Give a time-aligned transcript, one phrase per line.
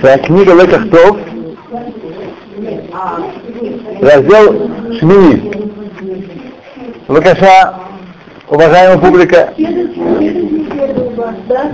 [0.00, 1.18] Своя книга Лекахтов,
[4.00, 5.52] раздел Шмини.
[7.08, 7.74] Лукаша,
[8.48, 9.52] уважаемая публика,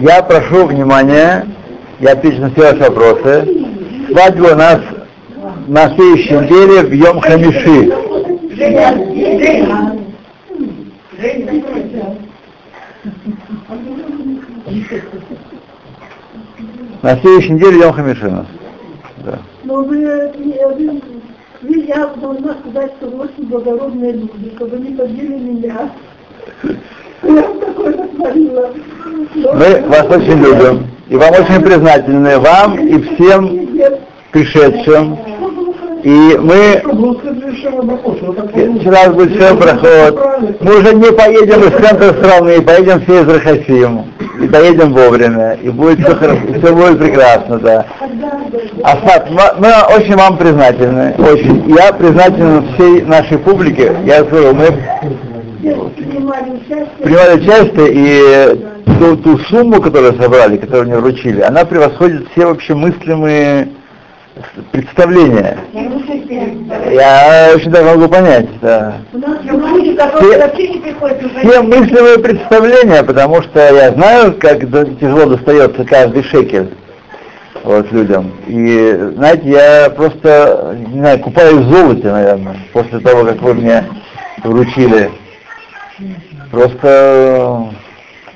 [0.00, 1.46] я прошу внимания,
[2.00, 3.48] я отвечу на все ваши вопросы.
[4.11, 4.80] Свадьба у нас
[5.68, 7.93] на следующей неделе в Йом Хамиши.
[17.03, 18.47] На следующей неделе Йом Хамиши у нас.
[19.19, 19.39] Да.
[19.65, 21.02] Но вы, вы,
[21.62, 25.91] вы, я должна сказать, что вы очень благородные люди, чтобы не побили меня.
[27.23, 28.70] Я такое натворила.
[29.34, 33.69] Мы вас очень любим и вам очень признательны, вам и всем
[34.30, 35.19] пришедшим.
[36.02, 36.83] И мы
[38.79, 40.61] вчера был большой проход.
[40.61, 44.05] Мы уже не поедем из центра страны, поедем все из Рахасим.
[44.41, 45.59] И поедем вовремя.
[45.61, 47.87] И будет все хорошо, все будет прекрасно, да.
[48.84, 51.69] Асад, мы очень вам признательны, очень.
[51.69, 53.97] Я признателен всей нашей публике.
[54.05, 54.67] Я говорю, мы
[56.97, 58.59] принимали участие, и
[58.98, 63.69] ту, ту сумму, которую собрали, которую мне вручили, она превосходит все вообще мыслимые
[64.72, 65.58] представления.
[66.91, 68.97] Я очень даже могу понять, да.
[70.20, 70.48] Все,
[71.42, 74.61] все мыслимые представления, потому что я знаю, как
[74.98, 76.70] тяжело достается каждый шекель
[77.64, 78.33] вот людям.
[78.47, 83.84] И знаете, я просто, не знаю, купаюсь в золоте, наверное, после того, как вы мне
[84.42, 85.11] вручили.
[86.50, 87.69] Просто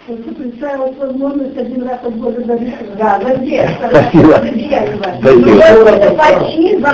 [0.07, 2.75] представилась возможность один раз отблагодарить.
[2.99, 3.69] Да, Спасибо.
[6.49, 6.89] Спасибо.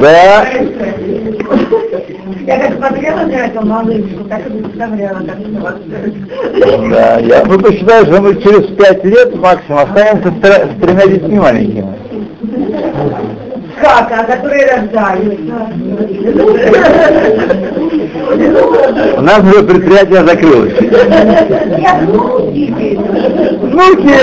[0.00, 0.44] Да.
[2.44, 5.38] Я как смотрела на эту малышку, так и представляла, как
[6.90, 11.94] Да, я ну, посчитаю, что мы через пять лет максимум останемся с тремя детьми маленькими.
[13.82, 15.54] Как, а которые рождаются?
[19.16, 20.74] У нас уже предприятие закрылось.
[23.60, 24.18] Внуки,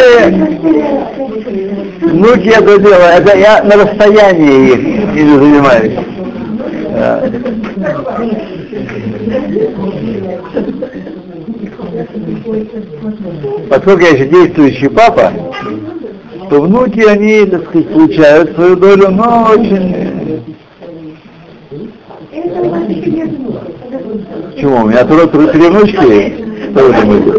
[2.06, 4.80] внуки это дело, это я на расстоянии их
[5.18, 6.00] ими занимаюсь.
[6.96, 7.22] Да.
[13.70, 15.34] Поскольку я еще действующий папа,
[16.50, 20.42] то внуки, они, так сказать, получают свою долю, но очень...
[24.52, 24.78] Почему?
[24.78, 26.46] У меня трое, три внучки?
[26.74, 27.32] Думаете?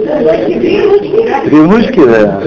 [1.44, 2.42] Три внучки, да?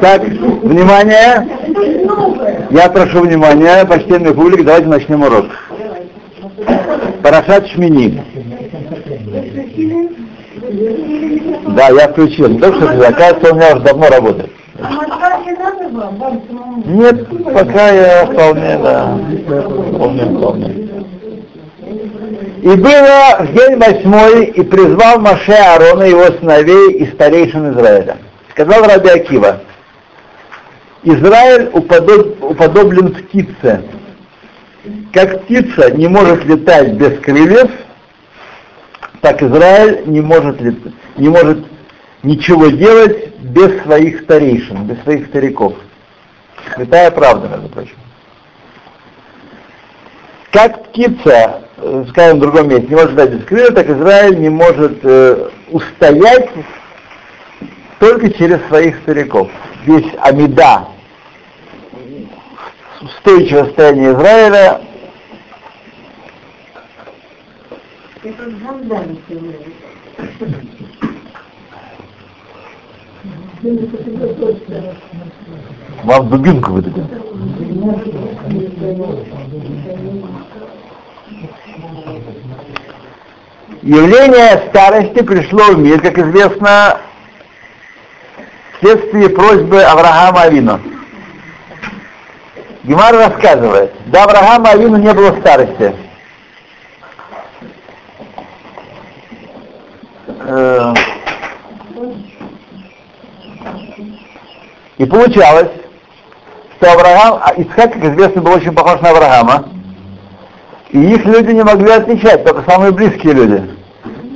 [0.00, 0.22] Так,
[0.62, 1.48] внимание!
[2.70, 5.46] Я прошу внимания, почтенный публик, давайте начнем урок.
[7.22, 8.22] Парашат Шмини.
[11.68, 12.58] Да, я включил.
[12.58, 14.50] То, что оказывается, у меня уже давно работает.
[16.88, 19.18] Нет, пока я вполне, да,
[19.92, 20.88] вполне, вполне.
[22.62, 28.16] И было в день восьмой, и призвал Маше Аарона его сыновей и старейшин Израиля.
[28.52, 29.60] Сказал Раби Акива,
[31.02, 33.82] Израиль уподоб, уподоблен птице.
[35.12, 37.70] Как птица не может летать без крыльев,
[39.20, 41.66] так Израиль не может, лет- не может
[42.22, 45.74] ничего делать без своих старейшин, без своих стариков.
[46.74, 47.96] Святая правда, между прочим.
[50.50, 54.98] Как птица, э, скажем в другом месте, не может летать без так Израиль не может
[55.02, 56.48] э, устоять
[57.98, 59.50] только через своих стариков.
[59.84, 60.88] Здесь Амида,
[63.00, 64.80] устойчивое состояние Израиля,
[76.04, 77.08] вам дубинку выдадим.
[83.82, 87.00] Явление старости пришло в мир, как известно,
[88.76, 90.80] вследствие просьбы Авраама Авину.
[92.82, 95.94] Гемар рассказывает, до Авраама Авину не было старости.
[100.40, 100.94] Э,
[104.98, 105.70] И получалось,
[106.78, 109.64] что Авраам, а Исхак, как известно, был очень похож на Авраама,
[110.90, 113.70] и их люди не могли отличать, только самые близкие люди.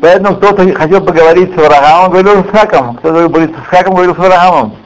[0.00, 4.18] Поэтому кто-то хотел поговорить с Авраамом, говорил с Исхаком, кто-то говорил с Исхаком, говорил с
[4.18, 4.76] Авраамом.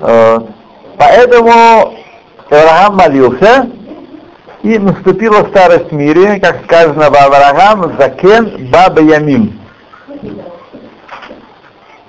[0.00, 0.50] Вот.
[0.96, 1.94] Поэтому
[2.50, 3.68] Авраам молился,
[4.62, 9.58] и наступила старость в мире, как сказано в Авраам, Закен Баба Ямим.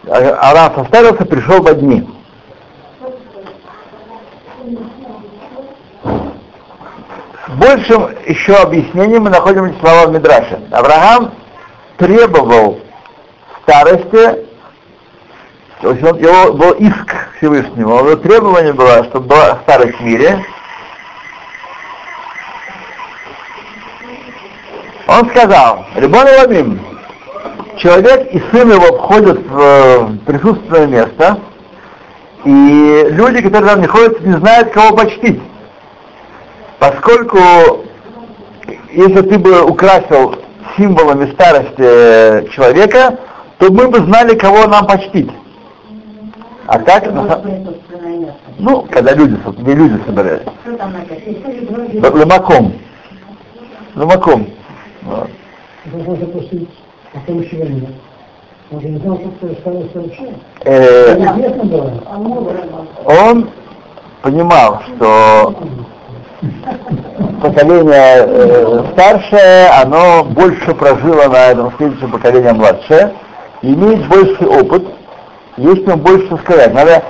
[0.08, 2.08] Авраам состарился, пришел в дни.
[7.56, 10.60] Большим еще объяснением мы находим слова в Мидраше.
[10.72, 11.34] Авраам
[11.98, 12.80] требовал
[13.64, 14.46] старости,
[15.82, 20.44] то есть он, его был иск Всевышнего, его требование было, чтобы была старость в мире.
[25.08, 26.80] Он сказал, Рибон Ламим,
[27.78, 31.40] человек и сын его входят в присутственное место,
[32.46, 35.42] и люди, которые там находятся, не знают, кого почтить.
[36.80, 37.38] Поскольку
[38.92, 40.36] если ты бы украсил
[40.78, 43.18] символами старости человека,
[43.58, 45.30] то мы бы знали, кого нам почтить.
[46.68, 47.04] А так,
[48.60, 50.46] ну, когда люди, где люди собирались.
[52.02, 52.74] Ломаком.
[53.96, 54.48] Ломаком.
[55.02, 55.30] Вот.
[60.64, 61.16] Э,
[61.64, 62.04] было.
[63.06, 63.50] он
[64.22, 65.56] понимал, что
[67.42, 73.14] поколение э, старшее, оно больше прожило на этом следующем поколение младшее,
[73.62, 74.84] имеет больший опыт,
[75.58, 76.74] есть ему больше сказать.
[76.74, 77.04] Надо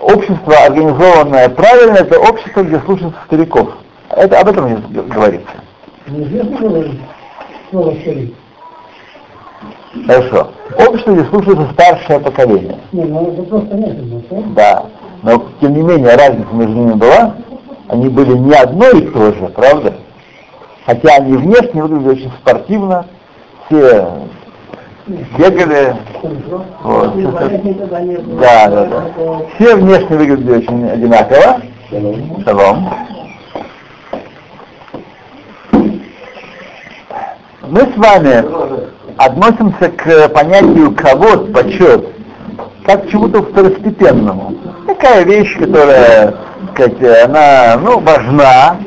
[0.00, 3.68] общество, организованное правильно, это общество, где слушаются стариков.
[4.10, 5.52] Это об этом здесь говорится.
[6.08, 6.98] Неизвестно
[7.70, 8.34] слово старик.
[10.06, 10.50] Хорошо.
[10.76, 12.78] Общество, где слушается старшее поколение.
[12.92, 14.54] Не, ну это просто нет?
[14.54, 14.86] Да.
[15.22, 17.34] Но тем не менее разница между ними была.
[17.90, 19.94] Они были не одно и то же, правда?
[20.86, 23.04] Хотя они внешне выглядели очень спортивно,
[23.66, 24.08] все
[25.36, 25.96] бегали,
[26.84, 27.16] вот.
[28.38, 29.04] Да, да, да.
[29.54, 31.62] Все внешне выглядели очень одинаково.
[32.44, 32.94] Шалом.
[37.62, 38.44] Мы с вами
[39.16, 42.08] относимся к понятию кого почет
[42.90, 44.56] как к чему-то второстепенному.
[44.86, 46.34] Такая вещь, которая,
[46.74, 48.78] сказать, она, ну, важна,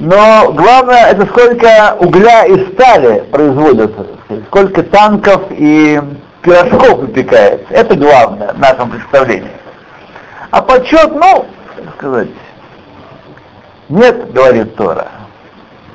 [0.00, 4.06] но главное это сколько угля и стали производится,
[4.48, 6.00] сколько танков и
[6.42, 7.66] пирожков выпекается.
[7.70, 9.52] Это главное в нашем представлении.
[10.50, 11.46] А почет, ну,
[11.76, 12.28] так сказать,
[13.88, 15.06] нет, говорит Тора.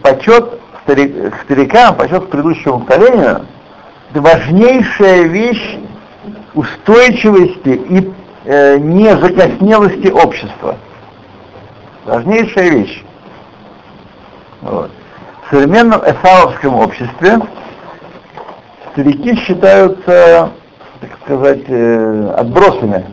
[0.01, 3.45] Почет старик, старикам, почет предыдущему поколению,
[4.09, 5.79] это важнейшая вещь
[6.53, 8.11] устойчивости и
[8.45, 10.77] э, незакоснелости общества.
[12.05, 13.03] Важнейшая вещь.
[14.61, 14.91] Вот.
[15.45, 17.39] В современном эсауовском обществе
[18.91, 20.51] старики считаются,
[20.99, 23.05] так сказать, э, отбросами,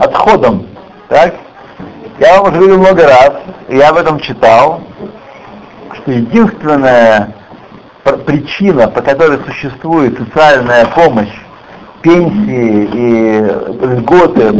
[0.00, 0.66] отходом.
[1.08, 1.34] Так?
[2.18, 3.32] Я вам уже говорил много раз,
[3.68, 4.82] я об этом читал,
[5.94, 7.34] что единственная
[8.04, 11.32] пр- причина, по которой существует социальная помощь,
[12.02, 13.40] пенсии и
[13.86, 14.54] льготы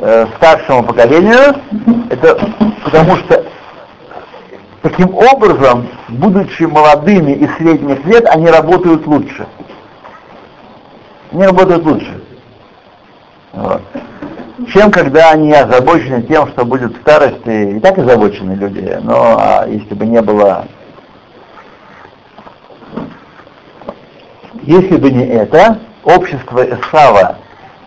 [0.00, 1.54] э, старшему поколению,
[2.10, 2.38] это
[2.84, 3.44] потому что
[4.82, 9.46] таким образом, будучи молодыми и средних лет, они работают лучше.
[11.32, 12.22] Они работают лучше.
[13.52, 13.82] Вот.
[14.72, 19.66] Чем когда они озабочены тем, что будет в старости, и так озабочены люди, но а
[19.66, 20.66] если бы не было
[24.62, 27.36] Если бы не это, общество Эсава,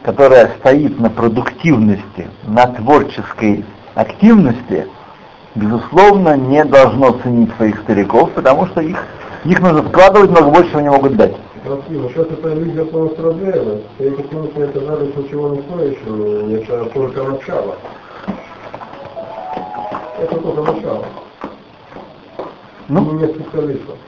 [0.03, 4.87] которое стоит на продуктивности, на творческой активности,
[5.55, 9.03] безусловно, не должно ценить своих стариков, потому что их,
[9.45, 11.35] их нужно вкладывать много больше, они могут дать.
[11.63, 12.09] Красиво.
[12.09, 13.81] Сейчас эта иллюзия полностью развеялась.
[13.97, 16.61] И эти смыслы оказались ничего не стоящими.
[16.61, 17.75] Это только начало.
[20.19, 21.05] Это только начало.
[22.87, 23.19] Ну,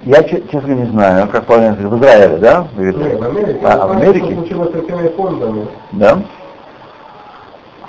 [0.04, 2.68] я, че- честно не знаю, как правильно сказать, в Израиле, да?
[2.78, 3.60] Нет, в Америке.
[3.64, 4.26] А, в знаете, Америке?
[4.26, 5.68] Что случилось с этими фондами?
[5.94, 6.22] Да?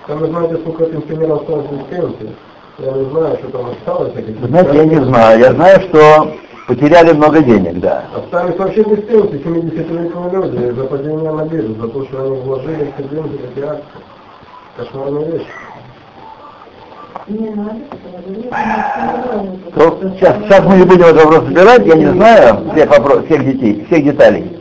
[0.07, 2.35] Там вы знаете, сколько этим пенсионеров осталось пенсии?
[2.79, 4.15] Я не знаю, что там осталось.
[4.15, 5.41] Вы знаете, я не знаю.
[5.41, 6.33] Я знаю, что
[6.67, 8.05] потеряли много денег, да.
[8.17, 12.93] Остались вообще без пенсии 70-летние люди за падение на биржу, за то, что они вложили
[12.97, 14.01] все деньги в эти акции.
[14.77, 15.47] Кошмарная вещь.
[19.75, 23.45] То сейчас, сейчас мы не будем этот вопрос разбирать, я не знаю всех, вопрос, всех
[23.45, 24.59] детей, всех деталей.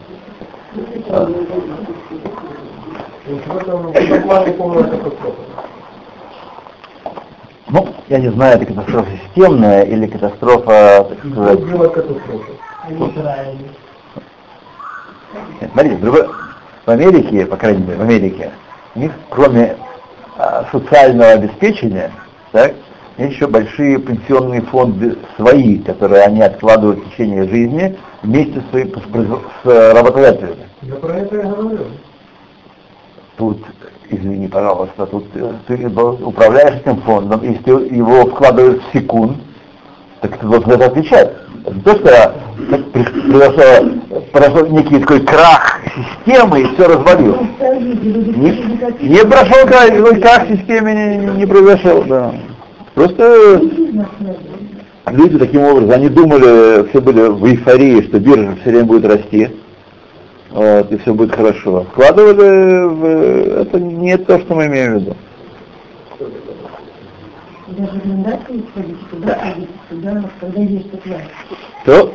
[7.70, 11.60] Ну, я не знаю, это катастрофа системная или катастрофа, так сказать.
[15.62, 16.28] Нет, смотрите, в, другой-
[16.86, 18.52] в Америке, по крайней мере, в Америке,
[18.96, 19.76] у них кроме
[20.38, 22.12] а, социального обеспечения,
[22.52, 22.74] так,
[23.18, 28.92] есть еще большие пенсионные фонды свои, которые они откладывают в течение жизни вместе с, своим-
[28.94, 30.68] с с работодателями.
[30.84, 31.80] Я про это и говорю.
[33.38, 33.64] Тут,
[34.10, 39.38] извини, пожалуйста, тут э, ты управляешь этим фондом, если ты его вкладываешь в секунд,
[40.22, 41.32] так должен за это отвечать.
[41.74, 42.34] Не то, что
[43.30, 43.90] произошел,
[44.32, 45.82] произошел некий такой крах
[46.26, 47.48] системы и все развалилось.
[47.60, 52.34] Не, не прошел крах, крах не, не- не произошел, да.
[52.96, 53.62] Просто
[55.12, 59.50] люди таким образом, они думали, все были в эйфории, что биржа все время будет расти,
[60.52, 61.86] вот, и все будет хорошо.
[61.92, 63.06] Вкладывали в...
[63.62, 65.16] Это не то, что мы имеем в виду.
[67.68, 71.28] Даже рекомендации ходить туда, ходить туда, когда есть такая.
[71.84, 72.14] То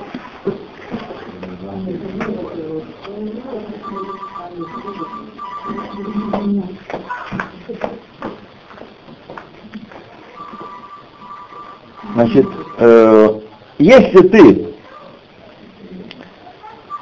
[12.14, 12.46] Значит,
[12.78, 13.40] э,
[13.78, 14.66] если ты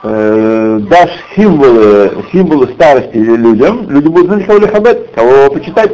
[0.02, 5.92] э, дашь символы, символы старости людям, люди будут знать, кого лихабет, кого почитать.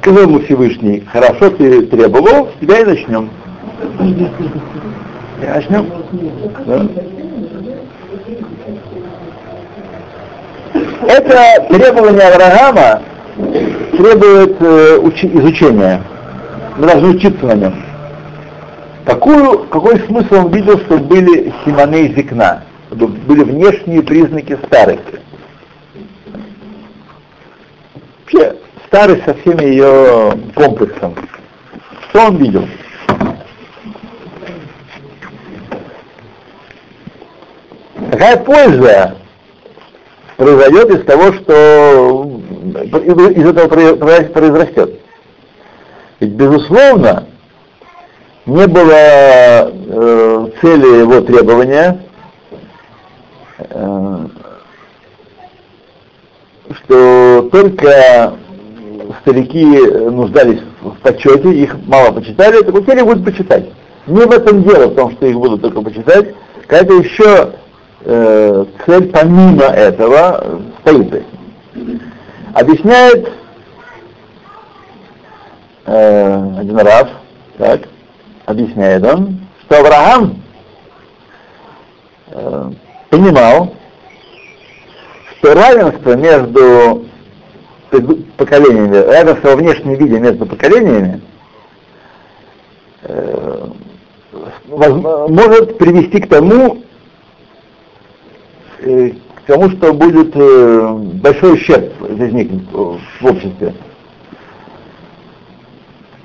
[0.00, 3.30] Сказал ему Всевышний, хорошо ты требовал, с тебя и начнем.
[4.00, 5.86] И начнем.
[6.66, 6.86] Да.
[11.06, 13.02] Это требование Авраама
[13.92, 16.02] требует э, учи- изучения.
[16.78, 17.74] Мы должны учиться на нем.
[19.04, 25.20] Какую, какой смысл он видел, что были симоны зикна, чтобы были внешние признаки старости?
[28.32, 28.54] Вообще,
[28.90, 31.14] старость со всеми ее комплексом.
[32.08, 32.66] Что он видел?
[38.10, 39.16] Какая польза
[40.36, 45.00] произойдет из того, что из этого произ- произрастет?
[46.18, 47.28] Ведь, безусловно,
[48.46, 52.00] не было э, цели его требования,
[53.56, 54.26] э,
[56.74, 58.34] что только
[59.22, 63.66] старики нуждались в почете, их мало почитали, так теперь будут почитать.
[64.06, 67.52] Не в этом дело, в том, что их будут только почитать, какая-то еще
[68.02, 71.24] э, цель помимо этого э, стоит.
[72.54, 73.30] Объясняет
[75.86, 77.06] э, один раз,
[77.58, 77.82] так,
[78.46, 80.42] объясняет он, что Авраам
[82.28, 82.70] э,
[83.10, 83.74] понимал,
[85.38, 87.04] что равенство между
[87.90, 91.20] поколениями, равенство во внешнем виде между поколениями
[93.02, 93.66] э,
[94.68, 96.82] может привести к тому,
[98.80, 103.74] э, к тому, что будет э, большой ущерб возникнет в обществе.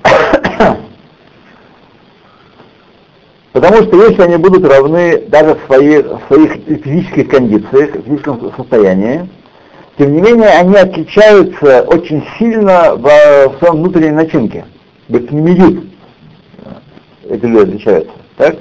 [3.54, 6.54] Потому что если они будут равны даже в своих, в своих
[6.84, 9.28] физических кондициях, в физическом состоянии,
[9.98, 14.66] тем не менее они отличаются очень сильно в, в своем внутренней начинке.
[15.08, 15.86] Бетмидют.
[17.30, 18.12] Эти люди отличаются.
[18.36, 18.56] Так?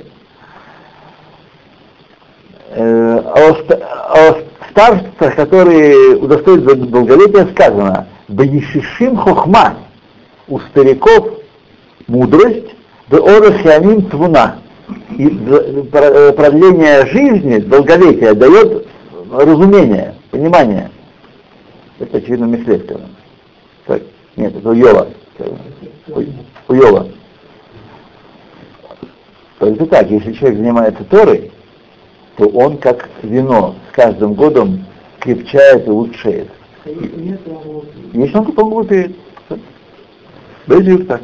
[2.70, 9.74] Э, а о, о старцах, которые удостоятся долголетия, сказано, «Баишишим хохма»
[10.48, 11.40] у стариков
[12.06, 12.74] мудрость,
[13.08, 14.56] в орахиамим твуна.
[15.16, 15.28] И
[15.90, 18.86] про- продление жизни, долголетие дает
[19.32, 20.90] разумение, понимание.
[22.04, 22.78] Это очевидно Мишле.
[23.86, 24.02] Так,
[24.36, 25.08] нет, это у Йова.
[29.58, 31.50] То есть так, если человек занимается Торой,
[32.36, 34.84] то он как вино с каждым годом
[35.20, 36.50] крепчает и лучшеет.
[36.84, 39.16] Если он потом глупеет.
[40.66, 41.22] Бейджик так.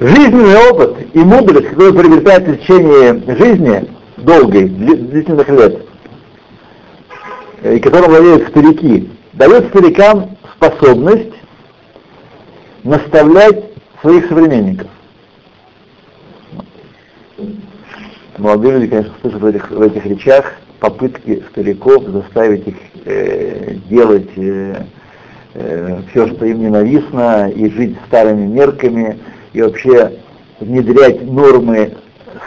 [0.00, 3.88] Жизненный опыт и мудрость, которую приобретает в течение жизни,
[4.18, 5.86] долгой, дли- длительных лет,
[7.62, 11.32] э, и которым владеют старики, дает старикам способность
[12.82, 13.64] наставлять
[14.00, 14.88] своих современников.
[18.36, 24.28] Молодые люди, конечно, слышат в этих, в этих речах попытки стариков заставить их э, делать
[25.54, 29.18] все, что им ненавистно, и жить старыми мерками,
[29.52, 30.12] и вообще
[30.60, 31.94] внедрять нормы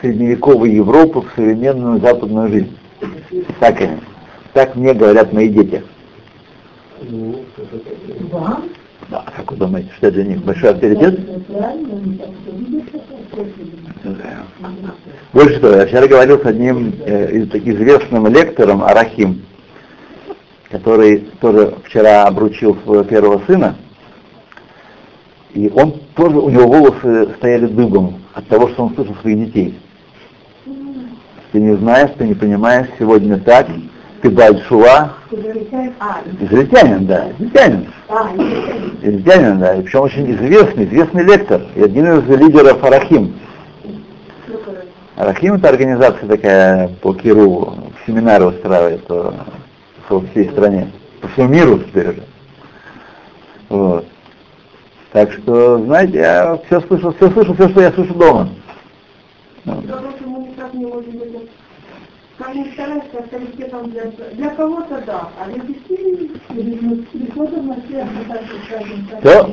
[0.02, 2.78] средневековой Европы в современную западную жизнь.
[3.60, 3.78] Так.
[4.54, 5.84] Так мне говорят мои дети.
[8.32, 8.62] Да?
[9.10, 11.20] Да, а как вы думаете, что для них большой авторитет?
[15.32, 19.44] Больше того, я вчера говорил с одним э, известным лектором Арахим,
[20.70, 23.76] который тоже вчера обручил своего первого сына,
[25.54, 29.80] и он тоже, у него волосы стояли дыбом от того, что он слышал своих детей.
[31.52, 33.68] Ты не знаешь, ты не понимаешь, сегодня так,
[34.22, 35.14] ты большуа.
[35.32, 37.88] Израильтянин, да, израильтянин.
[39.02, 43.40] Израильтянин, да, и причем очень известный, известный лектор, и один из лидеров Арахим.
[45.16, 47.74] Арахим это организация такая по Киру,
[48.06, 49.10] семинары устраивает
[50.08, 52.24] по, всей стране, по всему миру теперь уже.
[53.70, 54.06] Вот.
[55.12, 58.50] Так что, знаете, я все слышал, все слышал, все, что я слышу дома.
[59.66, 59.84] Вот.
[62.74, 67.76] Стараются авторитетом для, для кого-то да, а для детей приходом на
[69.24, 69.48] так.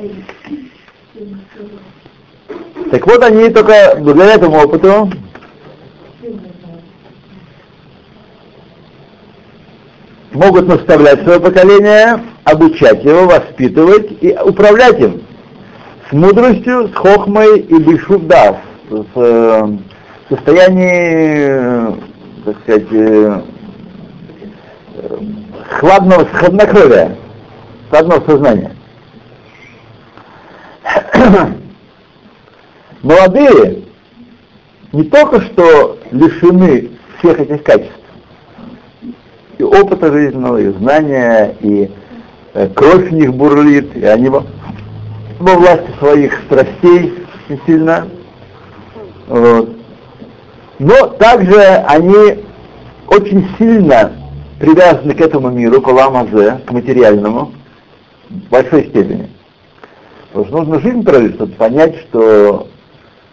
[2.91, 5.09] Так вот они только благодаря этому опыту
[10.35, 15.21] могут наставлять свое поколение, обучать его, воспитывать и управлять им
[16.09, 18.57] с мудростью, с хохмой и бешудас,
[18.89, 19.77] с э,
[20.29, 21.95] состоянии,
[22.43, 23.41] так сказать, э,
[25.71, 27.15] хладного, хладнокровия,
[27.89, 28.75] хладного сознания.
[33.01, 33.83] Молодые
[34.91, 38.04] не только что лишены всех этих качеств,
[39.57, 41.89] и опыта жизненного, и знания, и
[42.53, 44.43] э, кровь в них бурлит, и они во,
[45.39, 47.13] во власти своих страстей
[47.47, 48.07] очень сильно.
[49.27, 49.69] Вот.
[50.77, 52.43] Но также они
[53.07, 54.11] очень сильно
[54.59, 57.53] привязаны к этому миру, к Аламазе, к материальному,
[58.29, 59.29] в большой степени.
[60.33, 62.67] Потому что нужно жизнь прожить, чтобы понять, что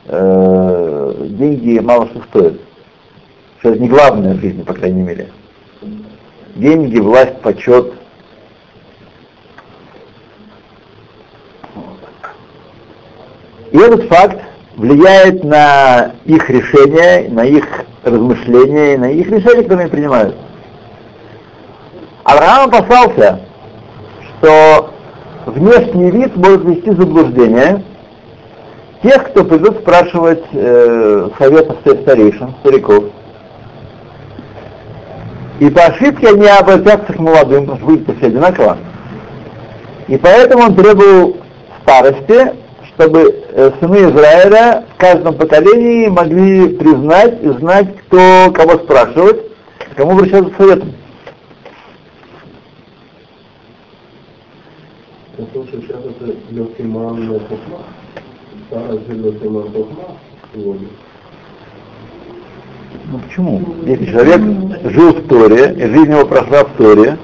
[0.07, 2.55] э, деньги мало что стоят.
[3.59, 5.29] Что это не главное в жизни, по крайней мере
[6.55, 7.95] деньги, власть, почет.
[13.71, 14.39] И этот факт
[14.77, 17.65] влияет на их решения, на их
[18.03, 20.37] размышления, на их решения, которые они принимают.
[22.25, 23.41] Авраам опасался,
[24.39, 24.91] что
[25.47, 27.83] внешний вид может вести заблуждение
[29.03, 33.05] тех, кто придут спрашивать э, совета старейшин, стариков.
[35.63, 38.79] И по ошибке они обратятся к молодым, потому что выйдут все одинаково.
[40.09, 41.37] И поэтому он требовал
[41.83, 42.53] старости,
[42.89, 49.41] чтобы э, сыны Израиля в каждом поколении могли признать и знать, кто кого спрашивать,
[49.95, 50.95] кому обращаться за советом.
[55.37, 56.33] сейчас это
[63.13, 63.63] ну почему?
[63.85, 64.41] Если человек
[64.85, 67.19] жил в Торе, и жизнь его прошла в Торе,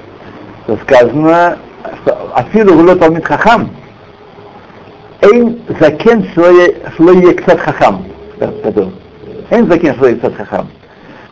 [0.66, 1.56] то сказано,
[2.02, 3.70] что Афилу гулет алмит хахам,
[5.22, 8.04] эйн закен шлое ксат хахам.
[9.50, 10.68] Эйн закен шлое ксат хахам.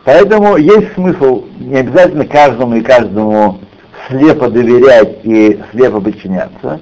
[0.03, 3.59] Поэтому есть смысл не обязательно каждому и каждому
[4.07, 6.79] слепо доверять и слепо подчиняться,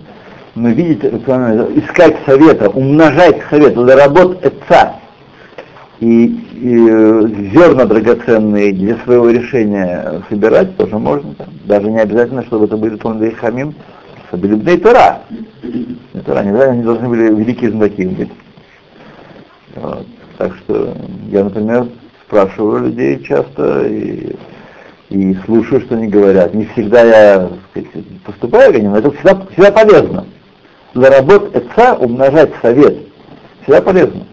[0.55, 4.95] но видеть, искать совета, умножать совет, работать отца,
[5.99, 11.35] и, и э, зерна драгоценные для своего решения собирать тоже можно.
[11.65, 13.75] Даже не обязательно, чтобы это были Тон Хамим,
[14.27, 15.21] это были Бней Тора.
[16.25, 18.31] Тора, не они должны были великие знатоки быть.
[19.75, 20.07] Вот.
[20.37, 20.95] Так что
[21.29, 21.87] я, например,
[22.25, 24.35] спрашиваю людей часто и,
[25.09, 26.53] и слушаю, что они говорят.
[26.53, 27.89] Не всегда я сказать,
[28.25, 30.25] поступаю к ним, но это всегда, всегда полезно.
[30.93, 32.95] Работ отца умножать совет
[33.63, 34.25] всегда полезно.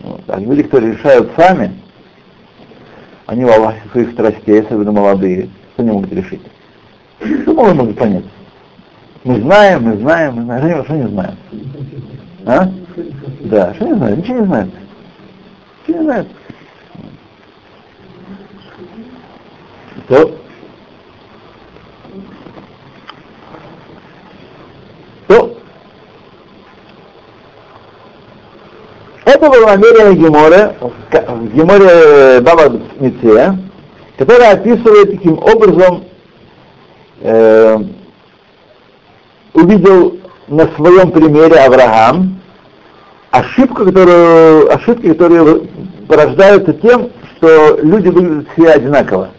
[0.00, 0.22] Вот.
[0.28, 1.72] А люди, кто решают сами,
[3.26, 6.42] они во власти своих страстей, особенно молодые, что они могут решить?
[7.20, 8.24] Что мы могут понять?
[9.24, 10.84] Мы знаем, мы знаем, мы знаем.
[10.84, 11.36] Что не знаем?
[12.44, 12.70] А?
[13.40, 14.18] Да, что не знаем?
[14.18, 14.72] Ничего не знаем.
[15.82, 16.26] Ничего не знаем.
[20.06, 20.38] То,
[25.26, 25.58] то
[29.26, 33.58] Это было намерение Гемора, в Геморе Баба Митсея,
[34.16, 36.04] которая описывает, каким образом
[37.22, 37.76] э,
[39.52, 42.40] увидел на своем примере Авраам
[43.32, 45.62] ошибку, которую, ошибки, которые
[46.06, 49.30] порождаются тем, что люди выглядят все одинаково.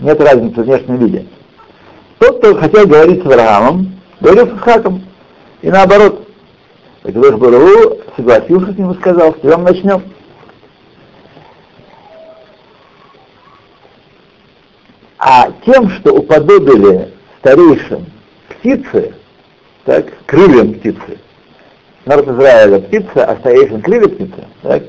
[0.00, 1.26] Нет разницы в внешнем виде.
[2.18, 5.04] Тот, кто хотел говорить с Авраамом, говорил с Исхаком.
[5.62, 6.26] И наоборот,
[7.04, 10.02] Акадош Бару согласился с ним и сказал, мы начнем.
[15.18, 18.06] А тем, что уподобили старейшим
[18.48, 19.14] птицы,
[19.84, 21.18] так, крыльям птицы,
[22.04, 24.82] народ Израиля птица, а старейшин крылья птицы, так,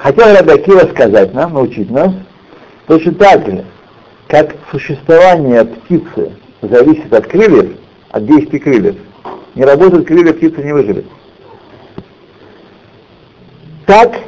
[0.00, 2.12] хотел Раби Акива сказать нам, научить нас,
[2.86, 3.64] точно так же,
[4.28, 6.32] как существование птицы
[6.62, 7.76] зависит от крыльев,
[8.10, 8.96] от действий крыльев,
[9.54, 11.06] не работают крылья, птица не выживет.
[13.86, 14.18] Так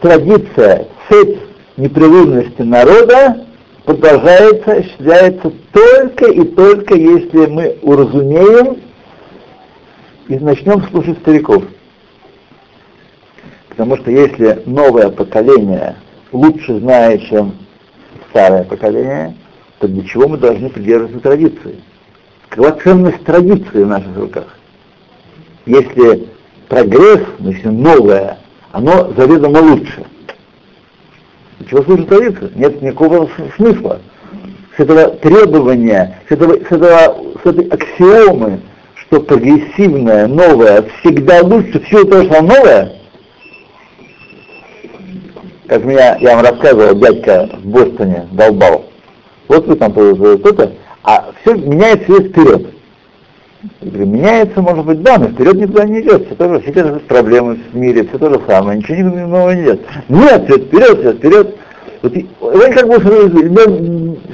[0.00, 1.38] традиция, цепь
[1.76, 3.46] непрерывности народа
[3.84, 8.80] продолжается, осуществляется только и только если мы уразумеем
[10.28, 11.64] и начнем слушать стариков.
[13.70, 15.96] Потому что если новое поколение
[16.30, 17.56] лучше знает, чем
[18.30, 19.34] старое поколение,
[19.80, 21.82] то для чего мы должны придерживаться традиции?
[22.50, 24.56] Какова ценность традиции в наших руках?
[25.66, 26.33] Если
[26.68, 28.38] прогресс, если новое,
[28.72, 30.04] оно заведомо лучше.
[31.68, 32.50] Чего служит традиция?
[32.54, 34.00] Нет никакого смысла.
[34.76, 38.60] С этого требования, с, этого, с, этого, с этой аксиомы,
[38.96, 42.92] что прогрессивное, новое всегда лучше, все то, что новое,
[45.68, 48.84] как меня, я вам рассказывал, дядька в Бостоне долбал.
[49.48, 50.72] Вот вы там то-то,
[51.02, 52.73] а все меняется вперед.
[53.80, 56.26] Меняется, может быть, да, но вперед никуда не идет.
[56.26, 59.62] Все тоже, все те же проблемы в мире, все то же самое, ничего нового не
[59.62, 59.80] идет.
[60.08, 61.56] Нет, все вперед, все вперед.
[62.02, 62.94] Вот, он как бы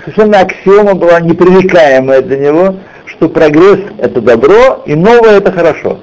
[0.04, 5.98] совершенно аксиома была непривлекаемая для него, что прогресс это добро и новое это хорошо.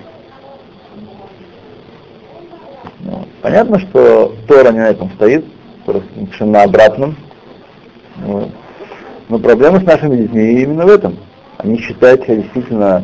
[3.01, 5.43] Ну, понятно, что Тора не на этом стоит,
[5.85, 7.15] просто совершенно обратном.
[8.17, 8.49] Вот.
[9.29, 11.17] Но проблема с нашими детьми именно в этом.
[11.57, 13.03] Они считают себя действительно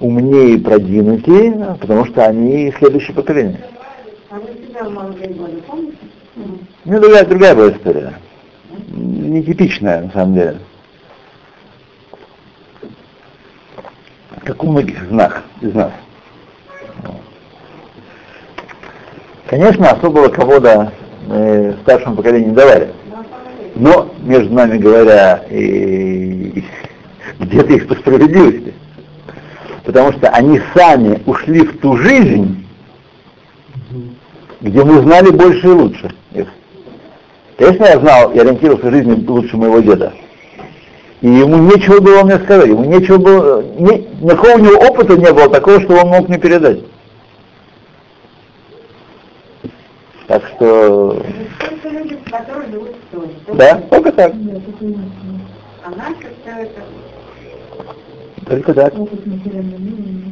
[0.00, 3.60] умнее и продвинутее, потому что они следующее поколение.
[4.30, 5.98] А вы себя годы помните?
[6.84, 8.14] Ну, другая, другая была история.
[8.88, 10.58] Нетипичная, на самом деле.
[14.44, 15.32] Как у многих из нас.
[15.60, 15.92] Из нас.
[19.46, 20.92] Конечно, особого кого-то
[21.26, 22.92] мы старшему поколению не давали.
[23.74, 26.64] Но, между нами говоря, и
[27.38, 28.74] где-то их по справедливости.
[29.86, 32.66] Потому что они сами ушли в ту жизнь,
[34.60, 36.48] где мы знали больше и лучше их.
[37.56, 40.12] Конечно, я знал и ориентировался в жизни лучше моего деда.
[41.20, 45.32] И ему нечего было мне сказать, ему нечего было, ни, никакого у него опыта не
[45.32, 46.80] было такого, что он мог мне передать.
[50.26, 51.22] Так что...
[53.54, 54.32] Да, только так.
[55.84, 56.80] А наши все это...
[58.46, 58.94] Только так.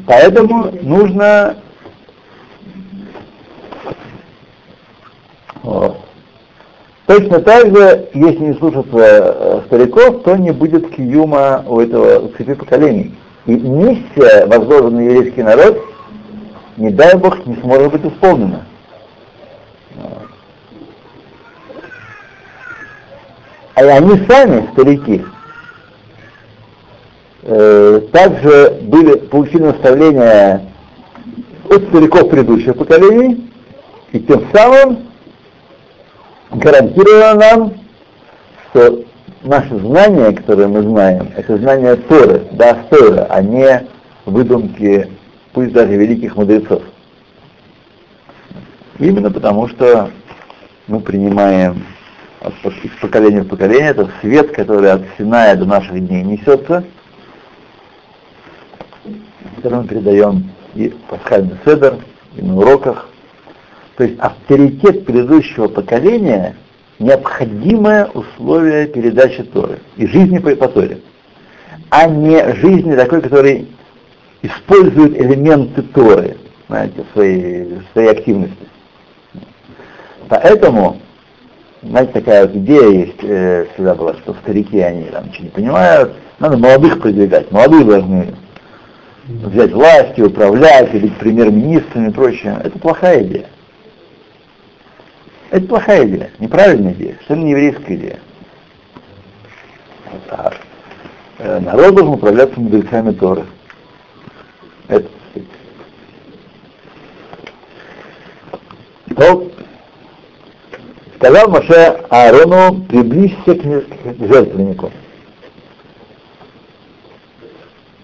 [0.07, 1.57] Поэтому нужно
[5.63, 5.99] вот.
[7.07, 12.55] Точно так же, если не слушаться э, стариков, то не будет киюма у этого цепи
[12.55, 13.15] поколений.
[13.45, 15.85] И миссия, возложенная на еврейский народ,
[16.79, 18.65] не дай Бог, не сможет быть исполнена.
[23.75, 25.25] А они сами, старики,
[27.45, 30.63] также были, получили наставления
[31.69, 33.51] от стариков предыдущих поколений,
[34.13, 35.09] и тем самым
[36.53, 37.75] гарантировано нам,
[38.71, 39.05] что
[39.43, 43.87] наши знания, которые мы знаем, это знания Торы, да, Тора, а не
[44.25, 45.11] выдумки,
[45.53, 46.83] пусть даже великих мудрецов.
[48.99, 50.11] Именно потому, что
[50.87, 51.85] мы принимаем
[52.43, 56.85] из поколения в поколение этот свет, который от Синая до наших дней несется,
[59.65, 61.97] который мы передаем и в пасхальный седер,
[62.37, 63.09] и на уроках,
[63.97, 66.55] то есть авторитет предыдущего поколения–
[66.99, 70.99] необходимое условие передачи Торы и жизни по, по Торе,
[71.89, 73.69] а не жизни такой, который
[74.43, 76.37] использует элементы Торы,
[76.69, 78.69] знаете, в своей, в своей активности.
[80.29, 81.01] Поэтому,
[81.83, 86.13] знаете, такая вот идея есть э, всегда была, что старики, они там ничего не понимают,
[86.39, 88.35] надо молодых продвигать, молодые должны
[89.29, 92.61] взять власть, управлять, или быть премьер-министрами и прочее.
[92.63, 93.47] Это плохая идея.
[95.51, 98.19] Это плохая идея, неправильная идея, совершенно не еврейская идея.
[100.31, 103.45] А, народ должен управляться мудрецами Торы.
[104.89, 105.09] Это
[109.17, 109.51] то,
[111.17, 114.91] сказал Маше Аарону, приблизься к жертвеннику.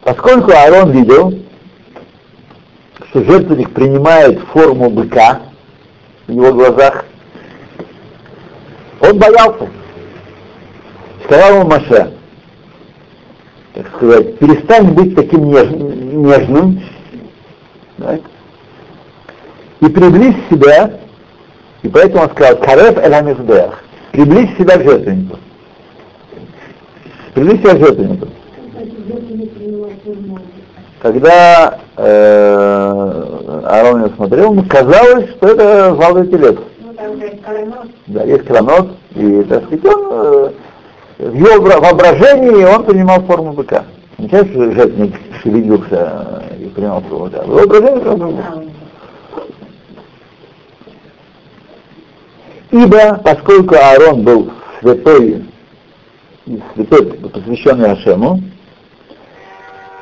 [0.03, 1.35] Поскольку Аарон видел,
[3.11, 5.43] что жертвенник принимает форму быка
[6.27, 7.05] в его глазах,
[9.01, 9.69] он боялся.
[11.25, 12.13] Сказал ему Маше,
[13.75, 16.83] так сказать, перестань быть таким неж, нежным
[17.99, 18.21] так,
[19.81, 20.99] и приблизь себя,
[21.83, 25.39] и поэтому он сказал, Карев Эламиздех, приблизь себя к жертвеннику.
[27.35, 28.29] Приблизь себя к жертвеннику.
[31.01, 36.59] Когда э, Аарон его смотрел, ему казалось, что это золотой телец.
[38.07, 40.51] Да, есть кранот, и, так сказать, он э,
[41.19, 43.85] в его воображении он принимал форму быка.
[44.19, 47.43] Не часто что жертвенник шевелился и принимал форму быка.
[47.45, 48.55] В воображении форму быка.
[52.71, 55.45] Ибо, поскольку Аарон был святой,
[56.75, 58.41] святой, посвященный Ашему,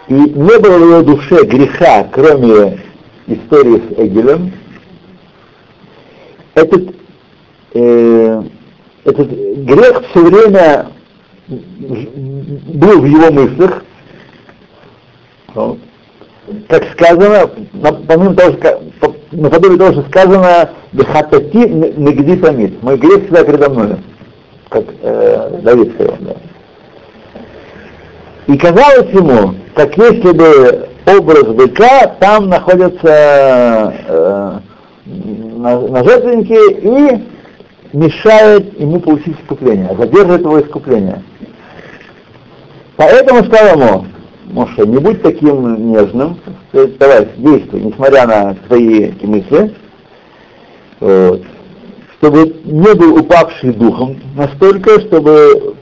[0.08, 2.80] и не было в его душе греха, кроме
[3.26, 4.52] истории с Эгелем,
[6.54, 6.94] этот,
[7.74, 8.42] э,
[9.04, 10.86] этот грех все время
[11.46, 13.84] был в его мыслях,
[16.68, 17.50] как сказано,
[18.06, 23.96] помимо того, что, наподобие того, что сказано, «Бехатати нигди самит», «Мой грех всегда передо мной»,
[24.70, 26.16] как э, Давид сказал.
[26.20, 26.36] Да.
[28.48, 34.58] И казалось ему, как если бы образ быка там находится э,
[36.02, 37.24] жертвеннике и
[37.92, 41.22] мешает ему получить искупление, задерживает его искупление.
[42.96, 44.06] Поэтому сказал ему,
[44.46, 46.40] Моше, не будь таким нежным,
[46.72, 49.74] давай, действуй, несмотря на твои мысли,
[51.00, 51.42] вот,
[52.16, 55.76] чтобы не был упавший духом настолько, чтобы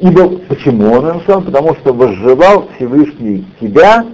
[0.00, 1.42] Ибо почему он написал?
[1.42, 4.06] Потому что возжелал Всевышний тебя,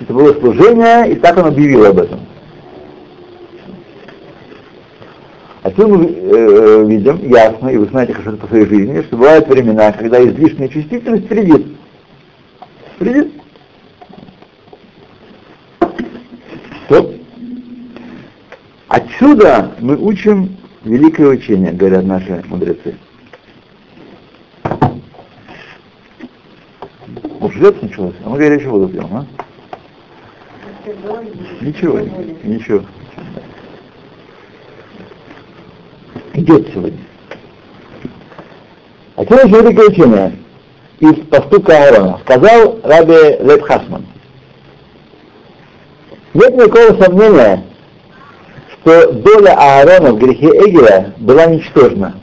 [0.00, 2.20] это было служение, и так он объявил об этом.
[5.62, 9.92] Отсюда мы э, видим ясно, и вы знаете хорошо по своей жизни, что бывают времена,
[9.92, 11.66] когда излишняя чувствительность вредит.
[12.98, 13.32] Вредит.
[16.86, 17.14] Стоп.
[18.88, 22.96] Отсюда мы учим великое учение, говорят наши мудрецы.
[27.42, 29.26] Уж лет началось, а мы горячую воду пьем, а?
[31.60, 31.98] Ничего,
[32.44, 32.84] ничего.
[36.34, 37.00] Идет сегодня.
[39.16, 40.38] А теперь великое учение
[41.00, 42.20] из поступка Аарона.
[42.22, 44.06] Сказал Раби Леб Хасман.
[46.34, 47.64] Нет никакого сомнения,
[48.70, 52.21] что доля Аарона в грехе Эгеля была ничтожна.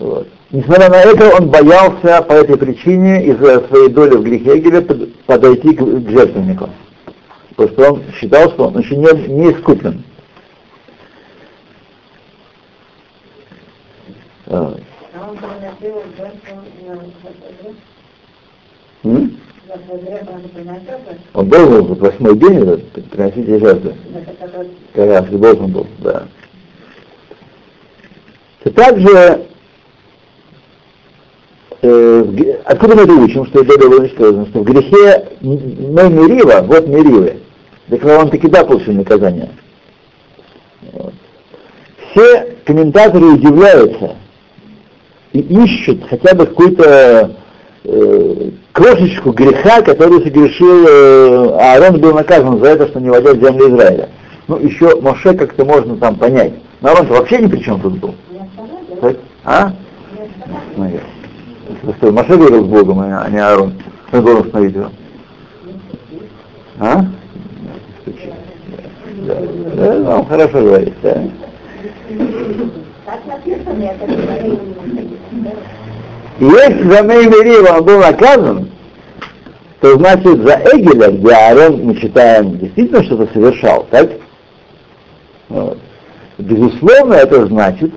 [0.00, 0.26] Вот.
[0.50, 4.80] Несмотря на это, он боялся по этой причине из-за своей доли в грехе Эгеля
[5.26, 6.70] подойти к, к жертвеннику.
[7.54, 10.02] Потому что он считал, что он еще не, не искуплен.
[14.46, 14.74] А.
[21.34, 23.94] Он должен был в восьмой день приносить жертвы.
[24.94, 26.26] Как раз должен был, да.
[28.74, 29.49] Также
[31.82, 32.24] э,
[32.64, 37.36] откуда мы это учим, что это было ничтожно, что в грехе мы Мерива, вот Меривы,
[37.88, 39.50] так он таки да получил наказание.
[40.92, 41.12] Вот.
[42.10, 44.16] Все комментаторы удивляются
[45.32, 47.36] и ищут хотя бы какую-то
[47.84, 53.44] э, крошечку греха, который согрешил э, Аарон был наказан за это, что не войдет в
[53.44, 54.08] землю Израиля.
[54.48, 56.52] Ну, еще Моше как-то можно там понять.
[56.80, 58.14] Но Аарон вообще ни при чем тут был.
[59.44, 59.72] А?
[60.76, 61.19] Наверное.
[61.98, 63.74] Что, Маша говорил с Богом, а не Аарон.
[64.12, 64.90] Он должен остановить его.
[66.78, 67.04] А?
[69.26, 69.36] Да,
[69.74, 71.22] да, да, он хорошо говорит, да.
[76.40, 78.70] Если за Меймерива он был наказан,
[79.80, 84.10] то значит за Эгеля, где Аарон, мы читаем, действительно что-то совершал, так?
[85.48, 85.78] Вот.
[86.38, 87.92] Безусловно, это значит,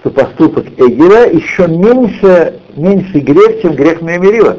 [0.00, 4.58] что поступок Эгеля еще меньше, меньший грех, чем грех Мерива,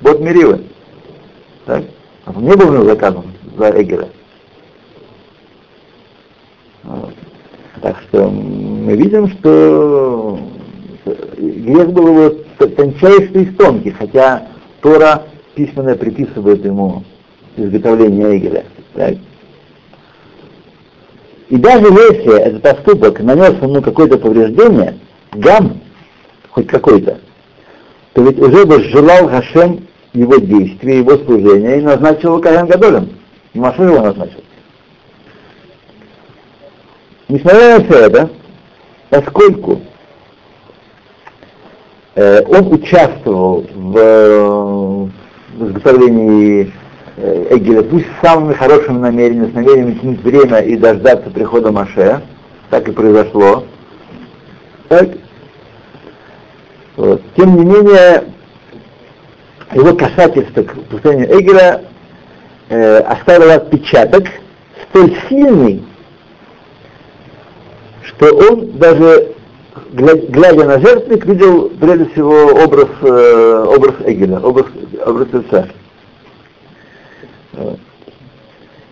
[0.00, 0.60] Бог Мерива.
[1.66, 1.84] Так?
[2.26, 3.24] Он не был заказан
[3.56, 4.08] за Эгеля.
[6.82, 7.14] Вот.
[7.82, 10.38] Так что мы видим, что
[11.38, 12.34] грех был его
[12.76, 14.48] тончайший из тонких, хотя
[14.80, 17.04] Тора письменно приписывает ему
[17.56, 18.64] изготовление Эгеля.
[18.94, 19.14] Так?
[21.48, 24.98] И даже если этот поступок нанес ему какое-то повреждение,
[25.32, 25.80] гам,
[26.50, 27.18] хоть какой-то,
[28.12, 33.10] то ведь уже бы желал Хашем его действия, его служения и назначил его Каген Гадолем.
[33.54, 34.42] Маша его назначил.
[37.28, 38.30] Несмотря на все это,
[39.08, 39.80] поскольку
[42.16, 45.10] э, он участвовал в,
[45.56, 46.72] в изготовлении
[47.16, 52.20] э, Эгеля, пусть с самыми хорошими намерениями, с намерением тянуть время и дождаться прихода Маше,
[52.70, 53.64] так и произошло.
[54.88, 55.08] Так?
[57.00, 57.22] Вот.
[57.34, 58.24] Тем не менее,
[59.72, 61.84] его касательство к посланию Эгеля
[62.68, 64.24] э, оставило отпечаток
[64.90, 65.82] столь сильный,
[68.02, 69.32] что он даже,
[69.92, 74.66] глядя на жертвенник, видел прежде всего образ, э, образ Эгеля, образ,
[75.06, 75.68] образ лица.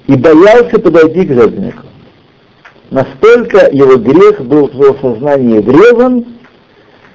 [0.07, 1.83] И боялся подойти к жертвеннику.
[2.91, 6.38] Настолько его грех был в его сознании врезан,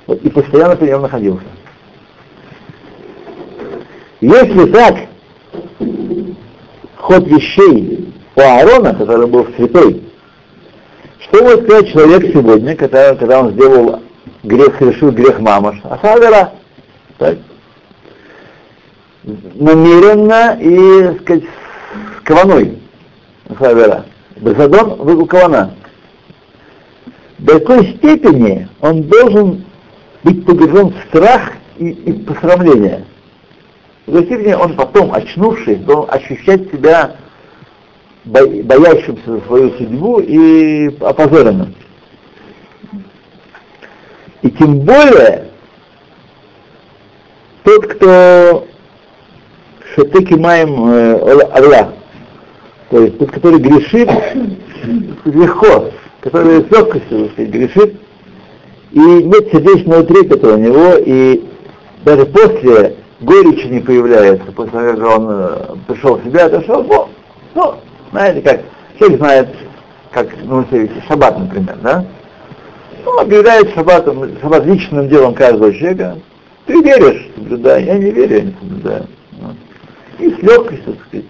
[0.07, 1.45] и постоянно при нем находился.
[4.21, 4.95] Если так,
[6.97, 10.03] ход вещей у Аарона, который был святой,
[11.19, 14.01] что может сказать человек сегодня, когда, когда он сделал
[14.43, 15.77] грех, совершил грех мамаш?
[15.83, 16.53] Асавера.
[17.17, 17.37] Так?
[19.23, 22.79] Намеренно и, сказать, с каваной.
[23.49, 24.05] Асавера.
[24.37, 25.73] Безадон кавана.
[27.39, 29.65] До какой степени он должен
[30.23, 33.05] быть погружен в страх и, и посрамление.
[34.05, 34.17] В
[34.55, 37.15] он потом, очнувшись, должен ощущать себя
[38.25, 41.75] боящимся за свою судьбу и опозоренным.
[44.41, 45.49] И тем более
[47.63, 48.67] тот, кто
[49.95, 50.83] шатеки маем
[51.53, 51.93] Аллах,
[52.89, 54.09] то есть тот, который грешит
[55.25, 57.95] легко, который с легкостью грешит,
[58.93, 61.43] и нет сердечного трепета у него, и
[62.05, 67.07] даже после горечи не появляется, после того, как он э, пришел в себя, отошел, ну,
[67.55, 67.73] ну,
[68.11, 68.61] знаете, как,
[68.99, 69.49] человек знает,
[70.11, 70.63] как, ну,
[71.07, 72.05] шаббат, например, да?
[73.03, 76.19] Ну, объявляет шаббатом, шаббат личным делом каждого человека.
[76.67, 79.07] Ты веришь, соблюдай, я не верю, я не соблюдаю.
[79.41, 79.55] Вот.
[80.19, 81.25] И с легкостью, так сказать.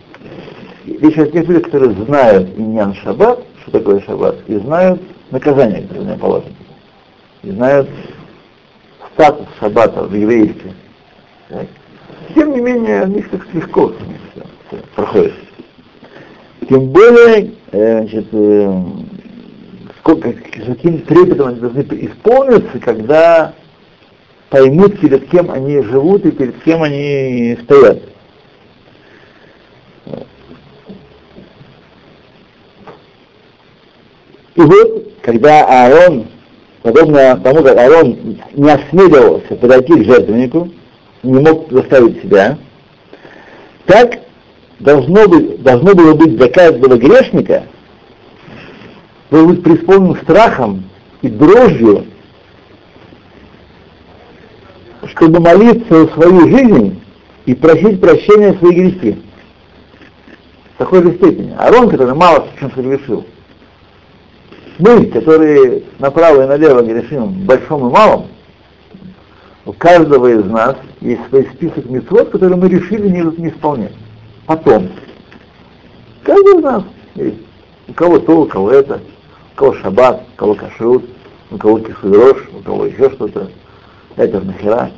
[0.85, 6.17] Речь о тех людях, которые знают иньян шаббат, что такое шаббат, и знают наказание, которое
[6.17, 6.51] положено
[7.43, 7.89] и знают
[9.13, 10.73] статус шаббата в еврействе.
[12.33, 13.93] Тем не менее, они так легко
[14.95, 15.33] проходит.
[16.67, 18.83] Тем более, э, значит, э,
[19.99, 23.53] сколько, каким трепетом они должны исполниться, когда
[24.49, 28.01] поймут, перед кем они живут и перед кем они стоят.
[34.55, 36.27] И вот, когда Аарон
[36.83, 40.69] подобно тому, как Арон не осмеливался подойти к жертвеннику,
[41.23, 42.57] не мог заставить себя,
[43.85, 44.19] так
[44.79, 47.63] должно, быть, должно было быть для каждого грешника,
[49.31, 50.83] должен быть преисполнен страхом
[51.21, 52.05] и дрожью,
[55.07, 57.01] чтобы молиться в свою жизнь
[57.45, 59.21] и просить прощения свои грехи.
[60.75, 61.55] В такой же степени.
[61.57, 63.25] Арон, который мало чем совершил,
[64.79, 68.27] мы, которые направо и налево грешим большом и малом,
[69.65, 73.93] у каждого из нас есть свой список мецвод, которые мы решили не, не исполнять.
[74.45, 74.89] Потом.
[76.23, 76.83] Каждый из нас
[77.15, 77.37] есть.
[77.87, 79.01] У кого то, у кого это,
[79.53, 81.05] у кого шаббат, у кого кашрут,
[81.51, 83.49] у кого кисудрош, у кого еще что-то.
[84.15, 84.91] Это нахера.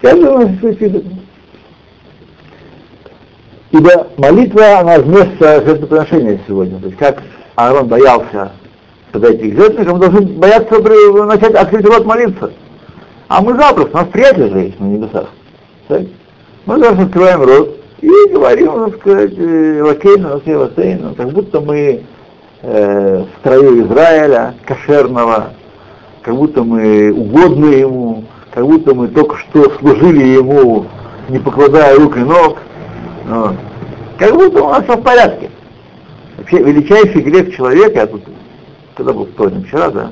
[0.00, 1.04] Каждый у нас есть свой список.
[3.74, 6.78] Ибо молитва, она вместо жертвоприношения сегодня.
[6.78, 7.20] То есть как
[7.56, 8.52] Аарон боялся
[9.10, 12.52] подойти к жертвеннику, мы должны бояться начать открыть рот молиться.
[13.26, 15.26] А мы запросто, у нас приятель же есть на небесах.
[15.88, 16.02] Так?
[16.66, 22.04] Мы даже открываем рот и говорим, так сказать, «Э, лакейну, лакейну, как будто мы
[22.62, 25.50] э, в строю Израиля, кошерного,
[26.22, 30.86] как будто мы угодны ему, как будто мы только что служили ему,
[31.28, 32.58] не покладая рук и ног.
[33.24, 33.56] Вот.
[34.18, 35.50] Как будто у нас все в порядке.
[36.36, 38.22] Вообще величайший грех человека, я тут,
[38.94, 40.10] когда был вторник, вчера, да,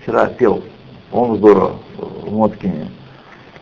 [0.00, 0.62] вчера пел,
[1.10, 2.90] он здорово, в Моткине,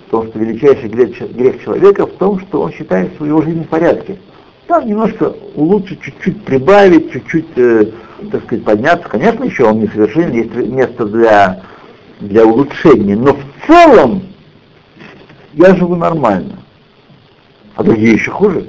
[0.06, 4.18] в том, что величайший грех, человека в том, что он считает свою жизнь в порядке.
[4.66, 7.86] Там немножко улучшить, чуть-чуть прибавить, чуть-чуть, э,
[8.30, 9.08] так сказать, подняться.
[9.08, 11.62] Конечно, еще он несовершенен, есть место для,
[12.20, 14.22] для улучшения, но в целом
[15.54, 16.58] я живу нормально.
[17.74, 18.68] А другие еще хуже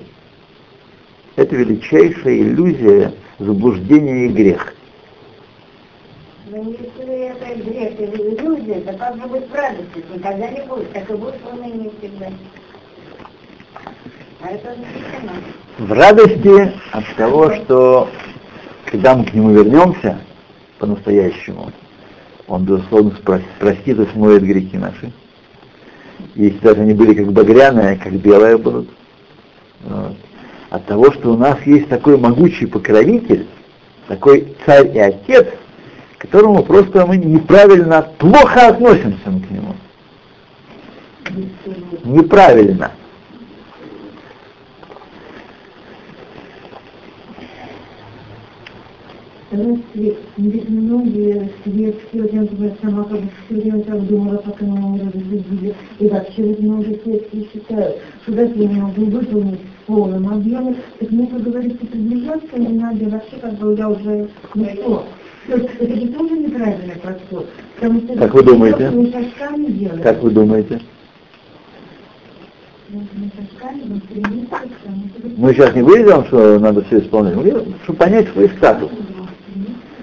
[1.41, 4.73] это величайшая иллюзия, заблуждение и грех.
[6.49, 10.03] Но если это грех или иллюзия, то как же быть в радости?
[10.13, 12.27] Никогда не будет, так и будет в унынии всегда.
[14.41, 15.31] А это запрещено.
[15.77, 18.09] В радости от того, что
[18.85, 20.19] когда мы к нему вернемся
[20.79, 21.71] по-настоящему,
[22.47, 23.11] он, безусловно,
[23.59, 25.11] простит и смоет грехи наши.
[26.35, 28.89] И если даже они были как багряные, как белые будут.
[29.83, 30.17] Вот.
[30.71, 33.45] От того, что у нас есть такой могучий покровитель,
[34.07, 35.47] такой царь и отец,
[36.17, 39.75] к которому просто мы неправильно, плохо относимся к нему.
[42.05, 42.91] Неправильно.
[49.51, 54.87] Свет, ведь многие светские агенты, я сама как бы все время так думала, пока меня
[54.87, 55.75] не разлюбили.
[55.99, 60.75] И вообще ведь многие светские считают, что если я не могу выполнить в полном объеме,
[60.99, 65.05] так мне, как говорится, приближаться не надо, вообще как бы я уже никто.
[65.47, 67.49] То есть это же тоже неправильный подход.
[67.75, 69.19] Потому что Как вы думаете?
[70.01, 70.81] Как вы думаете?
[75.37, 78.89] Мы сейчас не выйдем, что надо все исполнять, мы говорим, чтобы понять свой статус.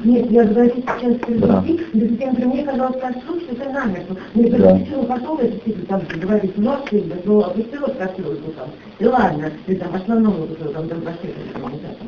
[0.04, 1.64] Нет, я говорю сейчас Да.
[1.94, 4.16] например, мне казалось так что это намертво.
[4.34, 4.58] Мне Да.
[4.58, 8.68] запретила потом, это типа там говорить ночью, да, но опустила кастрюльку там.
[8.98, 11.34] И ладно, ты там основному вот там там пошли,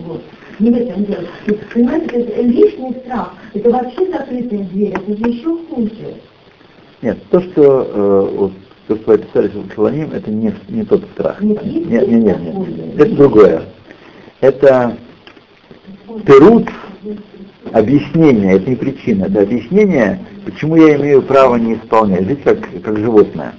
[0.07, 0.23] вот.
[0.59, 1.25] Не в этом дело.
[1.73, 6.15] Понимаете, это лишний страх, это вообще закрытая дверь, это же еще хуже.
[7.03, 8.53] Нет, то, что э, вот,
[8.87, 11.41] то, что вы описали Шаланим, это не, не тот страх.
[11.41, 13.01] Нет, Нет, нет, нет, нет.
[13.01, 13.63] Это другое.
[14.41, 14.97] Это
[16.27, 16.69] перут
[17.73, 22.99] объяснение, это не причина, это объяснение, почему я имею право не исполнять, жить как, как
[22.99, 23.55] животное,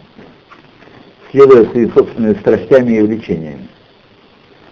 [1.32, 3.68] следуя своими собственными страстями и влечениями.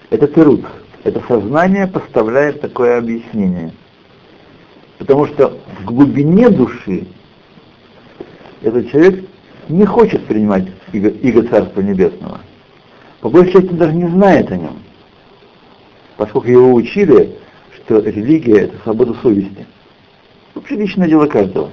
[0.10, 0.66] Это перут.
[1.04, 3.72] Это сознание поставляет такое объяснение.
[4.98, 7.08] Потому что в глубине души
[8.62, 9.26] этот человек
[9.70, 12.42] не хочет принимать иго, иго Царства Небесного.
[13.22, 14.80] По большей части даже не знает о нем,
[16.18, 17.38] поскольку его учили,
[17.90, 19.66] что религия— это свобода совести.
[20.54, 21.72] Вообще личное дело каждого.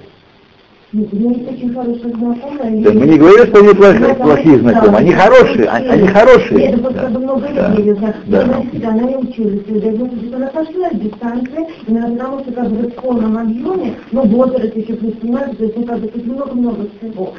[0.97, 5.73] Да, мы не говорим, что они плохие, Да, плохие да, знакомые, они да, хорошие, да,
[5.73, 5.93] они, да.
[5.95, 6.65] они хорошие.
[6.67, 7.19] Это просто Да.
[7.19, 7.73] много Да.
[7.77, 8.15] я ее знаю.
[8.27, 8.43] Да.
[8.43, 12.89] Она всегда, она не училась, и она пошла в дистанции, и потому что как бы
[12.89, 16.89] в полном объеме, ну, возраст еще плюс 17, то есть, ну, как бы тут много-много
[16.99, 17.35] всего.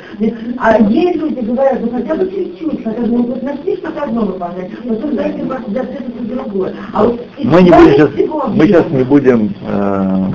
[0.60, 4.22] А ей люди говорят, ну, хотя бы чуть-чуть, хотя бы, ну, вот начни что-то одно
[4.22, 6.74] выполнять, потом дайте вам за это другое.
[6.94, 8.10] А вот Мы, не будем сейчас,
[8.54, 10.26] мы сейчас не будем, э,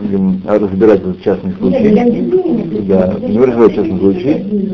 [0.00, 1.90] будем разбирать этот частный случай.
[2.86, 4.72] Да, не разбирать частный случай.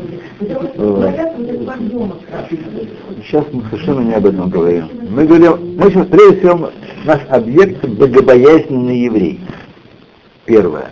[3.23, 4.85] Сейчас мы совершенно не об этом говорим.
[5.09, 6.71] Мы говорим, мы сейчас, прежде всего,
[7.05, 9.39] наш объект богобоязненный еврей.
[10.45, 10.91] Первое.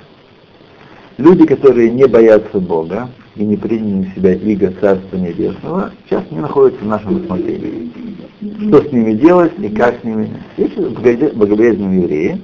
[1.18, 6.40] Люди, которые не боятся Бога и не приняли в себя иго Царства Небесного, сейчас не
[6.40, 7.92] находятся в нашем рассмотрении.
[8.68, 10.30] Что с ними делать и как с ними.
[10.58, 12.42] Есть богобоязненные евреи,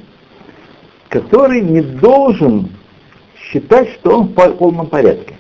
[1.11, 2.69] который не должен
[3.35, 5.35] считать, что он в по- полном порядке.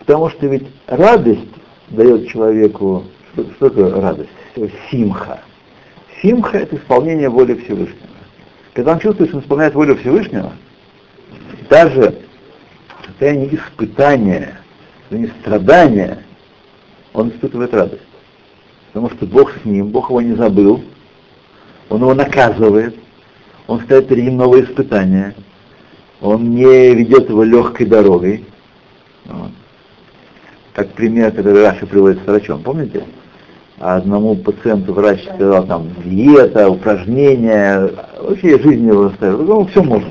[0.00, 1.48] Потому что ведь радость
[1.88, 4.30] дает человеку, что, что такое радость?
[4.90, 5.42] Симха.
[6.20, 8.08] Симха– это исполнение воли Всевышнего.
[8.72, 10.52] Когда он чувствует, что он исполняет волю Всевышнего,
[11.70, 12.18] даже
[13.00, 14.58] в состоянии испытания,
[15.02, 16.24] состоянии страдания,
[17.12, 18.02] он испытывает радость.
[18.92, 20.82] Потому что Бог с ним, Бог его не забыл,
[21.90, 22.96] он его наказывает,
[23.68, 25.34] он ставит перед ним новые испытания,
[26.20, 28.44] он не ведет его легкой дорогой.
[29.26, 29.50] Вот.
[30.72, 33.04] Как пример, который Раша приводит с врачом, помните?
[33.78, 37.90] Одному пациенту врач сказал там диета, упражнения,
[38.20, 39.42] вообще жизнь его заставил.
[39.44, 40.10] Ну, все можно.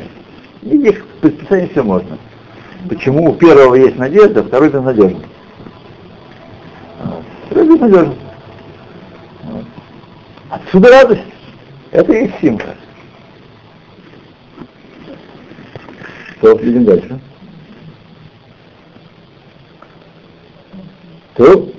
[0.62, 2.18] Никаких предписаний все можно.
[2.88, 5.26] Почему у первого есть надежда, а второй безнадежный?
[7.04, 7.24] Вот.
[7.48, 8.18] Второй безнадежный.
[9.44, 9.66] Вот.
[10.50, 11.24] Отсюда радость.
[11.92, 12.62] Это и есть
[16.42, 16.58] симка.
[16.58, 17.20] То, идем дальше.
[21.36, 21.70] То.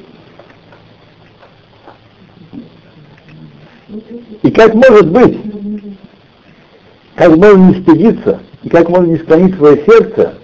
[4.42, 5.38] И как может быть,
[7.16, 10.34] как можно не стыдиться, и как можно не склонить свое сердце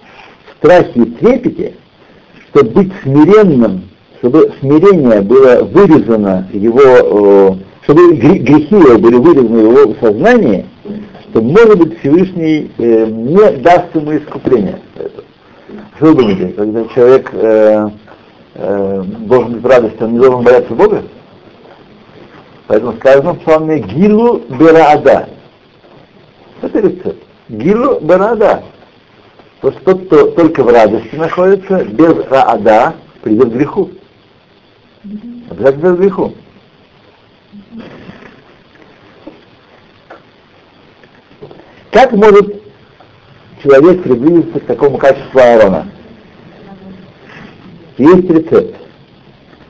[0.47, 1.75] в страхе и трепете,
[2.49, 3.89] чтобы быть смиренным,
[4.19, 7.55] чтобы смирение было вырезано его, э,
[7.85, 10.67] чтобы гре- грехи были вырезаны в его сознании,
[11.35, 14.79] что, может быть, Всевышний э, не даст ему искупления.
[15.97, 17.91] Что вы думаете, когда человек э,
[18.55, 21.03] э, должен быть в радости, он не должен бояться Бога?
[22.69, 25.29] Поэтому сказано в псалме Гилу Бераада.
[26.63, 27.25] Это рецепт.
[27.49, 28.63] Гилу Барада.
[29.61, 33.91] Вот тот, кто только в радости находится, без Раада, придет к греху.
[35.51, 36.33] Обязательно к греху.
[41.95, 42.61] Как может
[43.63, 45.87] человек приблизиться к такому качеству Аарона?
[47.97, 48.75] Есть рецепт.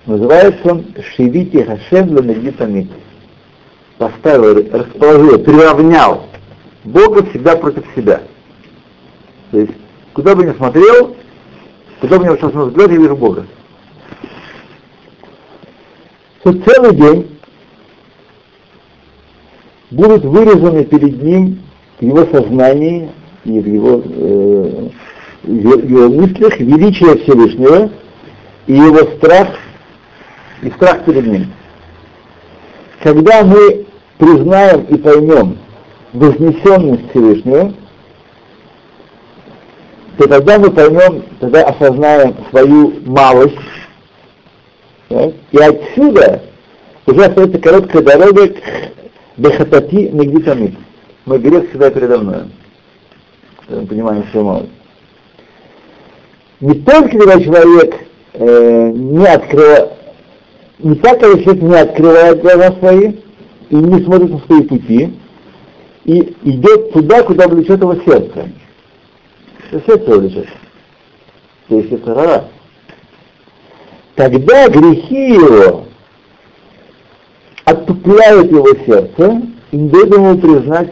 [0.06, 2.90] Называется он Шивити Хашем Ламедитамит.
[3.98, 6.24] Поставил, расположил, приравнял
[6.84, 8.22] Бога всегда против себя.
[9.50, 9.74] То есть,
[10.14, 11.14] куда бы ни смотрел,
[12.00, 13.46] куда бы ни вошел взгляд, я вижу Бога.
[16.40, 17.38] Что целый день
[19.90, 21.60] будут вырезаны перед ним
[22.00, 23.10] в его сознании
[23.44, 24.88] и в его, э,
[25.44, 27.90] в его мыслях величие Всевышнего
[28.66, 29.48] и его страх
[30.62, 31.52] и страх перед ним.
[33.02, 33.86] Когда мы
[34.18, 35.58] признаем и поймем
[36.12, 37.74] вознесенность Всевышнего,
[40.16, 43.58] то тогда мы поймем, тогда осознаем свою малость,
[45.10, 45.32] да?
[45.52, 46.42] и отсюда
[47.06, 48.58] уже остается короткая дорога к
[49.36, 50.74] Бехатати Нагдитамит.
[51.26, 52.42] Мой грех всегда передо мной.
[53.68, 54.70] Мы понимаем свою малость.
[56.60, 57.94] Не только когда человек
[58.34, 59.92] э, не открывает,
[60.78, 63.12] не так, когда человек не открывает глаза свои
[63.70, 65.18] и не смотрит на свои пути,
[66.04, 68.50] и идет туда, куда влечет его сердце.
[69.70, 70.48] Это сердце его влечет.
[71.68, 72.44] То есть это рара.
[74.14, 75.86] Тогда грехи его
[77.64, 80.90] оттупляют его сердце и не дают ему признать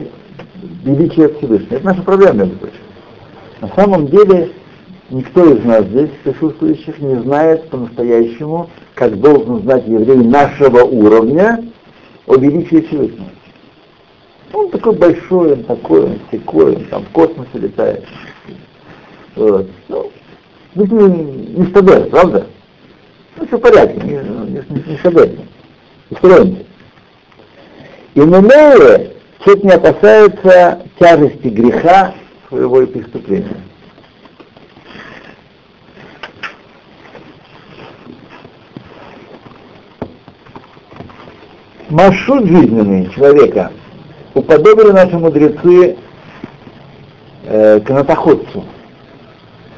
[0.83, 1.76] величие Всевышнего.
[1.76, 2.76] Это наша проблема, между прочим.
[3.61, 4.53] На самом деле
[5.11, 11.64] никто из нас здесь, присутствующих, не знает по-настоящему, как должен знать еврей нашего уровня
[12.26, 13.30] о величии Всевышнего.
[14.53, 18.05] Он такой большой, он такой, он секой, он там в космосе летает.
[19.35, 19.68] Вот.
[19.89, 20.11] Ну,
[20.74, 22.47] не, не стабер, правда?
[23.37, 25.30] Ну, все в порядке, не, не, не стабер.
[26.11, 26.64] Устроимся.
[28.14, 29.11] И Мемея
[29.45, 32.14] человек не опасается тяжести греха
[32.49, 33.57] своего преступления.
[41.88, 43.70] Маршрут жизненный человека
[44.34, 45.99] уподобили наши мудрецы
[47.45, 48.64] э, канатоходцу,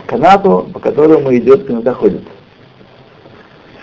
[0.07, 2.23] канату, по которому идет канатоходец.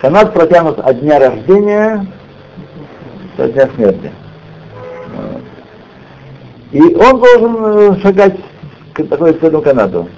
[0.00, 2.06] Канат протянут от дня рождения
[3.36, 4.10] до дня смерти.
[6.72, 8.36] И он должен э, шагать
[8.94, 10.08] к такой этому канату.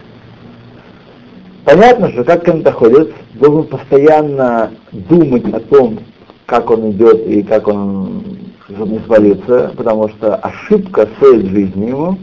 [1.65, 5.99] Понятно, что как канатоходец должен постоянно думать о том,
[6.47, 8.23] как он идет и как он
[8.69, 12.19] не свалиться, потому что ошибка стоит жизни ему,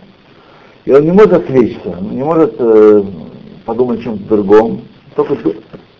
[0.86, 3.04] и он не может отвлечься, не может э,
[3.66, 4.82] подумать о чем-то другом,
[5.16, 5.36] только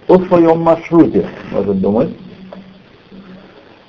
[0.08, 2.10] о своем маршруте может думать.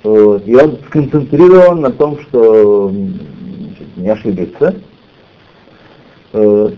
[0.03, 0.43] Вот.
[0.47, 2.90] И он сконцентрирован на том, что
[3.97, 4.74] не ошибиться.
[6.32, 6.74] Вот.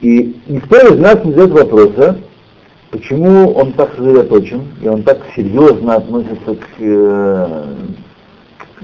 [0.00, 2.18] И никто из нас не задает вопроса,
[2.90, 7.64] почему он так сосредоточен, и он так серьезно относится к, э,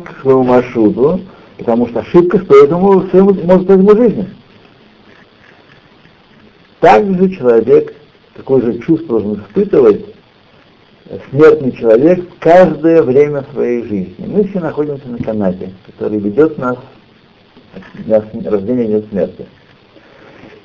[0.05, 1.21] к своему маршруту,
[1.59, 3.05] потому что ошибка стоит ему,
[3.45, 4.29] может стоить ему жизни.
[6.81, 7.95] Также человек,
[8.35, 10.12] такое же чувство должен испытывать
[11.31, 14.27] смертный человек каждое время своей жизни.
[14.27, 16.77] Мы все находимся на канате, который ведет нас
[18.11, 19.47] от рождения нет смерти.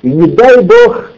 [0.02, 1.10] И не дай Бог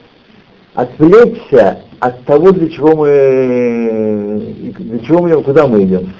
[0.74, 6.12] отвлечься от того, для чего мы, для чего мы, куда мы идем.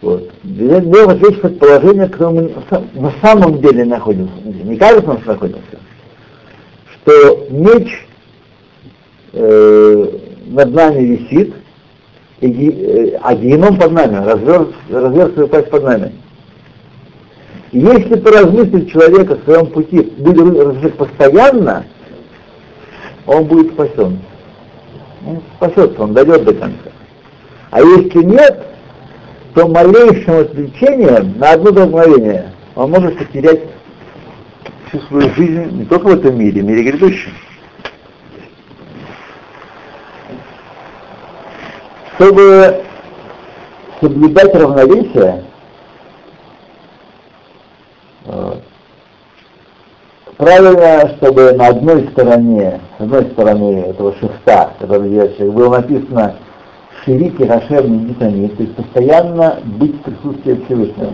[0.00, 0.30] Вот.
[0.42, 2.52] Дело отвлечься от положения, в котором мы
[2.94, 4.34] на самом деле находимся.
[4.44, 5.78] Не кажется, мы находимся.
[7.04, 8.06] Что меч
[9.32, 10.18] э,
[10.52, 11.54] над нами висит,
[12.40, 14.68] и, э, а геном под нами, разверз,
[15.34, 16.12] свою пасть под нами.
[17.72, 21.84] Если поразмыслить человека в своем пути, будет размышлять постоянно,
[23.26, 24.18] он будет спасен.
[25.26, 26.90] Он спасется, он дойдет до конца.
[27.70, 28.66] А если нет,
[29.54, 33.60] то малейшим отвлечением на одно мгновение он может потерять
[34.88, 37.32] всю свою жизнь не только в этом мире, в мире грядущем.
[42.14, 42.84] Чтобы
[44.00, 45.44] соблюдать равновесие,
[50.36, 56.36] правильно, чтобы на одной стороне, с одной стороны этого шеста, который ящик, было написано
[57.04, 61.12] Ширики Хашем Нитами, то есть постоянно быть в присутствии Всевышнего.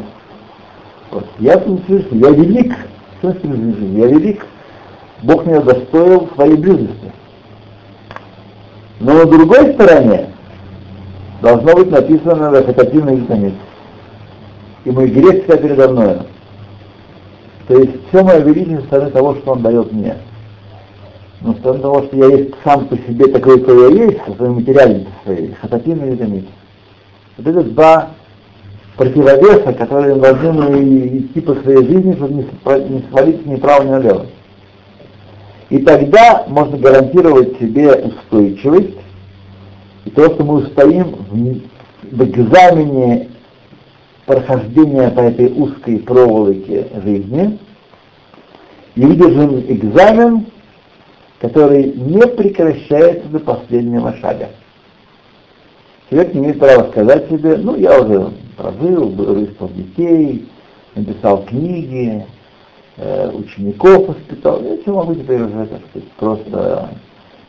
[1.11, 1.27] Вот.
[1.39, 2.75] Я слышу, я велик.
[3.19, 4.45] Что Я велик.
[5.23, 7.13] Бог меня достоил своей близости.
[9.01, 10.29] Но на другой стороне
[11.41, 13.55] должно быть написано репетативный экзамен.
[14.85, 16.23] И мой грех вся передо мною.
[17.67, 20.17] То есть все мое величие со стороны того, что он дает мне.
[21.41, 24.35] Но со стороны того, что я есть сам по себе такой, какой я есть, со
[24.35, 26.47] своей материальностью своей, хатативный витамин.
[27.37, 28.11] Вот это два
[28.97, 34.27] противовеса, которые должны идти по своей жизни, чтобы не свалить ни право, ни налево.
[35.71, 38.98] И тогда можно гарантировать себе устойчивость,
[40.09, 43.29] и то, что мы устоим в, экзамене
[44.25, 47.59] прохождения по этой узкой проволоке жизни,
[48.95, 50.47] и выдержим экзамен,
[51.41, 54.49] который не прекращается до последнего шага.
[56.09, 60.49] Человек не имеет права сказать себе, ну, я уже прожил, вырастил детей,
[60.95, 62.25] написал книги,
[62.97, 64.63] э, учеников воспитал.
[64.63, 66.89] Я все могу теперь уже, так сказать, просто,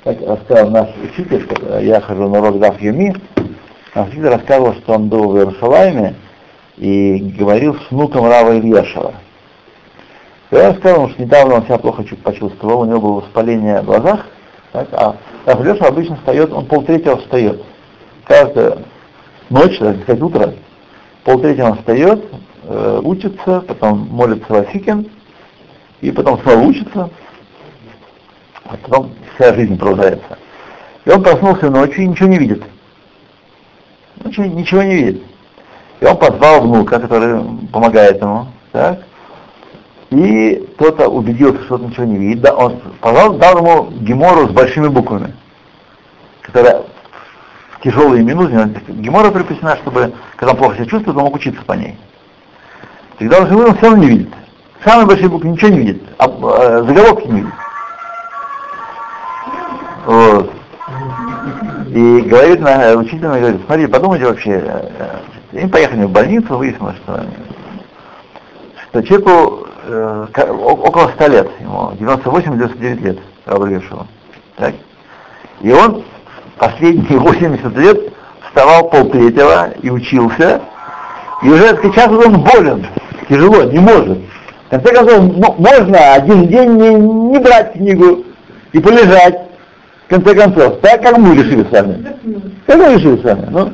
[0.03, 1.47] как рассказал наш учитель,
[1.81, 3.15] я хожу на урок Дав Юми,
[3.93, 6.15] наш учитель рассказывал, что он был в Иерусалиме
[6.77, 9.13] и говорил с внуком Рава Ильяшева.
[10.51, 14.25] Я рассказывал, что недавно он себя плохо почувствовал, у него было воспаление в глазах,
[14.71, 17.61] так, а Рав Ильяшев обычно встает, он полтретьего встает.
[18.23, 18.79] Каждую
[19.49, 20.53] ночь, так сказать, утро,
[21.25, 22.23] полтретьего он встает,
[22.63, 25.09] э, учится, потом молится Васикин,
[25.99, 27.09] и потом снова учится,
[28.69, 30.37] а потом вся жизнь продолжается.
[31.05, 32.63] И он проснулся ночью и ничего не видит.
[34.23, 35.23] Ничего, ничего не видит.
[35.99, 37.41] И он позвал внука, который
[37.73, 38.99] помогает ему, так,
[40.11, 44.51] и кто-то убедился, что он ничего не видит, да, он позвал, дал ему гемору с
[44.51, 45.33] большими буквами,
[46.41, 46.83] которая
[47.71, 51.73] в тяжелые минуты, гемора припасена, чтобы, когда он плохо себя чувствует, он мог учиться по
[51.73, 51.97] ней.
[53.17, 54.29] Тогда он живой, он все равно не видит.
[54.83, 57.53] Самые большие буквы ничего не видит, а, а заголовки не видит.
[60.05, 60.51] Вот.
[61.89, 64.83] И говорит на учитель, говорит, смотри, подумайте вообще,
[65.51, 67.25] и э, поехали в больницу, выяснилось, что,
[68.89, 70.27] что человеку э,
[70.61, 74.05] около 100 лет, ему 98-99 лет, Рабришеву.
[74.55, 74.75] Так?
[75.61, 76.03] И он
[76.57, 78.13] последние 80 лет
[78.47, 80.61] вставал полтретьего и учился,
[81.41, 82.85] и уже сейчас он болен,
[83.27, 84.19] тяжело, не может.
[84.67, 88.23] В конце концов, можно один день не, не брать книгу
[88.73, 89.48] и полежать,
[90.09, 92.03] в конце концов, так как мы решили с вами.
[92.65, 93.47] Как мы решили с вами?
[93.51, 93.73] Ну,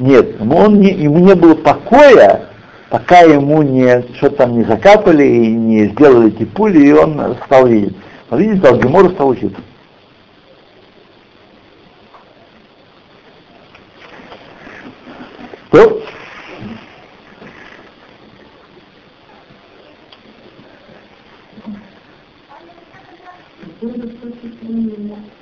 [0.00, 2.48] нет, ему, он не, ему не было покоя,
[2.88, 7.68] пока ему не что-то там не закапали и не сделали эти пули, и он стал
[7.68, 7.96] видеть.
[8.30, 9.60] Он видит, стал Гемору стал учиться.
[15.70, 16.02] То,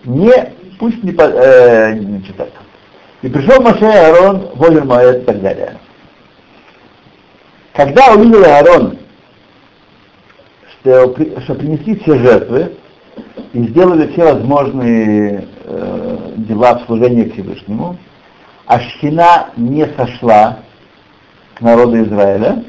[0.04, 0.52] не,
[0.98, 2.52] пусть не, э, не читать.
[3.22, 5.76] И пришел Маше Аарон, Волер Моэд и так далее.
[7.74, 8.98] Когда увидел Аарон,
[10.80, 12.72] что, что принесли все жертвы
[13.52, 17.96] и сделали все возможные э, дела в служении Всевышнему,
[18.66, 20.60] а Шхина не сошла
[21.54, 22.64] к народу Израиля,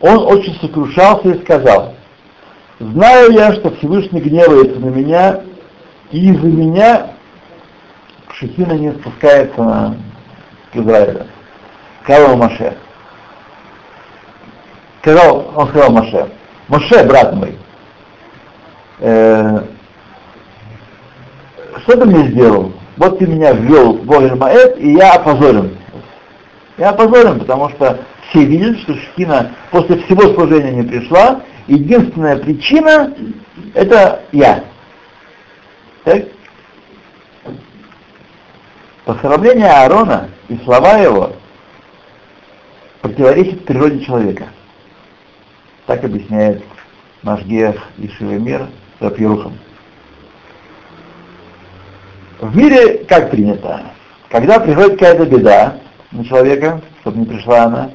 [0.00, 1.94] он очень сокрушался и сказал,
[2.78, 5.40] знаю я, что Всевышний гневается на меня,
[6.10, 7.06] и из-за меня
[8.34, 9.96] Шехина не спускается на,
[10.72, 11.26] к Израилю.
[12.02, 12.76] Сказал Маше.
[15.00, 16.28] Сказал, он сказал Маше,
[16.68, 17.56] Маше, брат мой,
[18.98, 19.60] э,
[21.82, 22.72] что ты мне сделал?
[22.96, 25.76] Вот ты меня ввел в Богель Маэт, и я опозорен.
[26.76, 33.14] Я опозорен, потому что все видят, что Шхина после всего служения не пришла, единственная причина—
[33.74, 34.64] это я.
[36.06, 36.22] Так?
[39.04, 41.32] Постановление Аарона и слова его
[43.00, 44.46] противоречат природе человека.
[45.86, 46.62] Так объясняет
[47.24, 48.68] наш Гех и Шивемир
[49.00, 49.58] Рапирухом.
[52.38, 53.86] В мире как принято?
[54.30, 55.78] Когда приходит какая-то беда
[56.12, 57.90] на человека, чтобы не пришла она,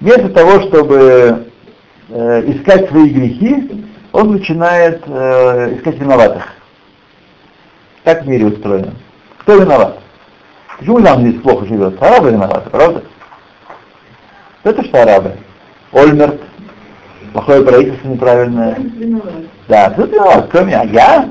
[0.00, 1.46] вместо того, чтобы
[2.08, 6.56] э, искать свои грехи, он начинает э, искать виноватых.
[8.04, 8.94] Так в мире устроено.
[9.38, 9.98] Кто виноват?
[10.78, 12.02] Почему нам здесь плохо живет?
[12.02, 13.02] Арабы виноваты, правда?
[14.64, 15.36] Это что арабы?
[15.92, 16.40] Ольмерт,
[17.32, 18.78] плохое правительство неправильное.
[19.68, 20.48] Да, кто виноват?
[20.48, 20.82] Кто меня?
[20.82, 21.28] Я?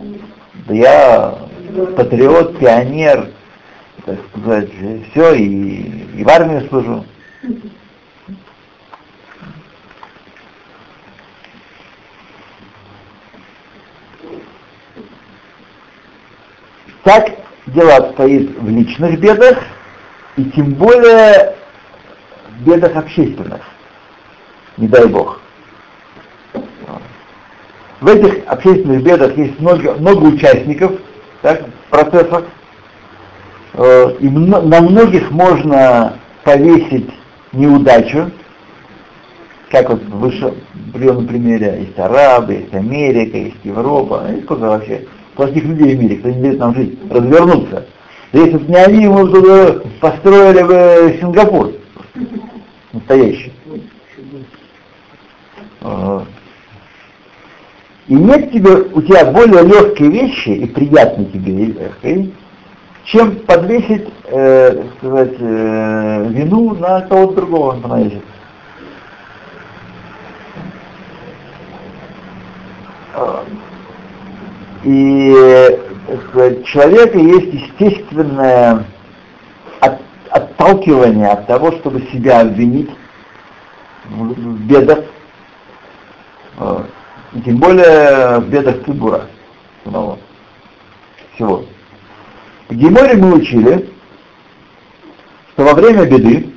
[0.67, 1.35] Да я
[1.95, 3.29] патриот, пионер,
[4.05, 4.69] так сказать,
[5.11, 7.05] все, и, и в армии служу.
[17.03, 17.31] Так
[17.67, 19.57] дело обстоит в личных бедах,
[20.37, 21.55] и тем более
[22.49, 23.61] в бедах общественных.
[24.77, 25.41] Не дай Бог.
[27.99, 30.93] В этих общественных бедах есть много, много участников
[31.41, 32.45] так, в процессах,
[33.73, 37.09] Э, и на многих можно повесить
[37.53, 38.31] неудачу,
[39.69, 40.53] как вот выше
[40.93, 45.05] привел на примере, есть арабы, есть Америка, есть Европа, ну, и сколько вообще
[45.35, 47.85] плохих людей в мире, кто не дает нам жить, развернуться.
[48.31, 51.71] Да если бы не они, мы бы построили бы Сингапур.
[52.93, 53.53] Настоящий.
[55.81, 56.21] Э,
[58.07, 62.31] и нет тебе, у тебя более легкие вещи и приятные тебе,
[63.05, 68.21] чем подвесить, э, сказать, э, вину на кого-то другого, понимаете.
[74.83, 75.79] И
[76.29, 78.85] сказать, человека есть естественное
[79.79, 82.89] от, отталкивание от того, чтобы себя обвинить
[84.09, 84.99] в, бедах,
[87.33, 89.27] и тем более в бедах Тибура
[89.83, 90.17] самого
[91.35, 91.65] всего.
[92.69, 93.89] В Геморе мы учили,
[95.53, 96.49] что во время беды,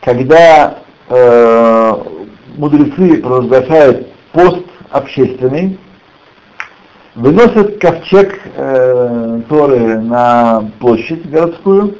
[0.00, 0.78] когда
[1.08, 1.92] э,
[2.56, 5.78] мудрецы провозглашают пост общественный,
[7.18, 11.98] выносят ковчег э, Торы на площадь городскую,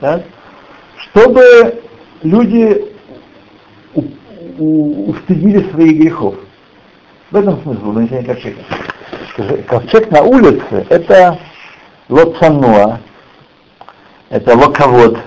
[0.00, 0.22] да,
[0.96, 1.80] чтобы
[2.22, 2.86] люди
[3.94, 4.02] у,
[4.58, 6.36] у, устыдили своих грехов.
[7.30, 8.60] В этом смысл вынесения ковчега.
[9.68, 11.38] Ковчег на улице— это
[12.08, 13.00] Лоцануа,
[14.30, 15.18] это локовод.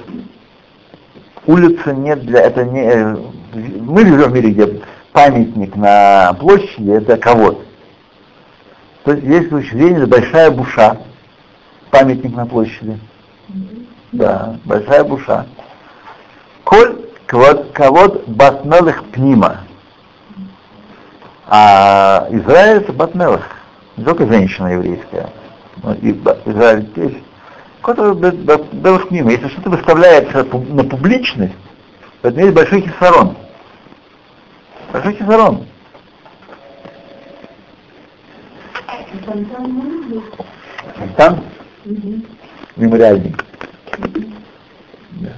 [1.45, 3.15] Улица нет для, это не, э,
[3.53, 4.81] мы живем в мире, где
[5.11, 7.66] памятник на площади, это ковод.
[9.07, 10.97] То есть есть учреждение, большая буша,
[11.91, 12.99] памятник на площади.
[14.11, 15.45] Да, большая буша.
[16.65, 19.59] Коль ковод батмелых пнима.
[21.47, 23.47] А Израиль это батмелых,
[23.95, 25.29] не только женщина еврейская
[26.01, 26.11] и
[26.43, 27.15] Израиль здесь,
[27.81, 28.13] который
[29.09, 29.31] мимо.
[29.31, 31.55] Если что-то выставляется на публичность,
[32.21, 33.37] то это есть большой хисарон.
[34.91, 35.65] Большой хисарон.
[41.15, 41.43] Там?
[41.85, 42.21] Угу.
[42.75, 43.35] Мемориальный.
[45.11, 45.33] Да.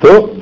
[0.00, 0.34] То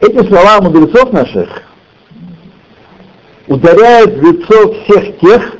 [0.00, 1.48] эти слова мудрецов наших
[3.46, 5.59] ударяют в лицо всех тех,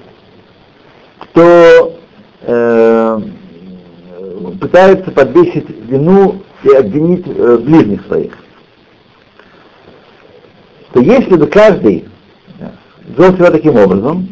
[1.40, 1.98] кто
[2.42, 3.20] э,
[4.60, 8.32] пытается подвесить вину и обвинить э, ближних своих.
[10.92, 12.08] То если бы каждый
[13.16, 14.28] вел себя таким образом,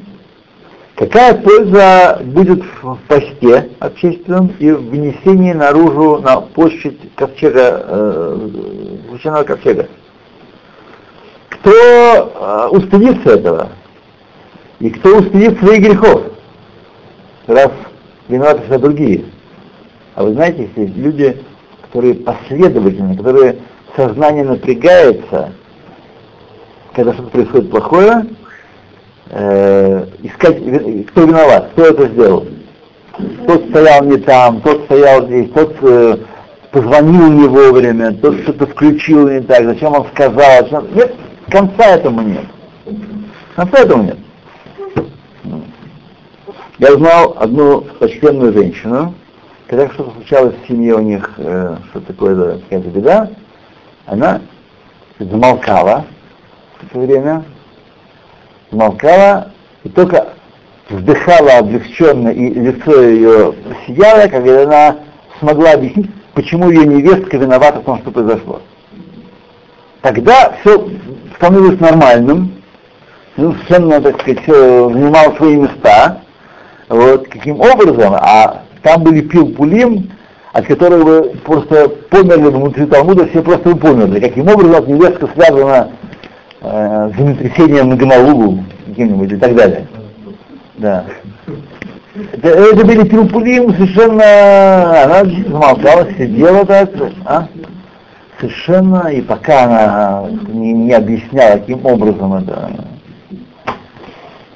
[0.96, 8.48] Какая польза будет в посте общественном и в внесении наружу на площадь ковчега, э,
[9.08, 9.86] священного ковчега?
[11.50, 13.68] Кто э, устыдится этого?
[14.80, 16.32] И кто устыдит своих грехов?
[17.48, 17.70] Раз
[18.28, 19.24] виноваты все другие.
[20.14, 21.42] А вы знаете, есть люди,
[21.80, 23.56] которые последовательны, которые
[23.96, 25.52] сознание напрягается,
[26.92, 28.26] когда что-то происходит плохое,
[29.30, 30.58] э, искать,
[31.06, 32.46] кто виноват, кто это сделал.
[33.46, 36.18] Тот стоял не там, тот стоял здесь, тот э,
[36.70, 40.64] позвонил не вовремя, тот что-то включил не так, зачем он сказал.
[40.64, 40.94] Зачем...
[40.94, 41.14] Нет,
[41.48, 42.44] конца этому нет.
[43.56, 44.18] Конца этому нет.
[46.78, 49.12] Я узнал одну почтенную женщину,
[49.66, 53.30] когда что-то случалось в семье у них, э, что такое какая-то беда,
[54.06, 54.40] она
[55.18, 56.04] замолкала
[56.78, 57.44] в это время,
[58.70, 59.50] молкала
[59.82, 60.28] и только
[60.88, 63.54] вздыхала облегченно, и лицо ее
[63.84, 64.96] сияло, когда она
[65.40, 68.62] смогла объяснить, почему ее невестка виновата в том, что произошло.
[70.02, 70.88] Тогда все
[71.34, 72.52] становилось нормальным,
[73.36, 76.22] ну, совершенно, так сказать, занимал свои места.
[76.88, 80.10] Вот, каким образом, а там были пил-пулим,
[80.52, 84.20] от которого просто померли внутри Талмуда, все просто померли.
[84.20, 85.90] Каким образом невестка связана
[86.62, 89.86] э, землетрясением на Гамалугу каким-нибудь и так далее.
[90.78, 91.04] Да.
[92.32, 96.90] Это, это были Пилпулим совершенно, она замолчала, сидела так,
[97.24, 97.46] а?
[98.40, 102.70] совершенно, и пока она не, не объясняла, каким образом это...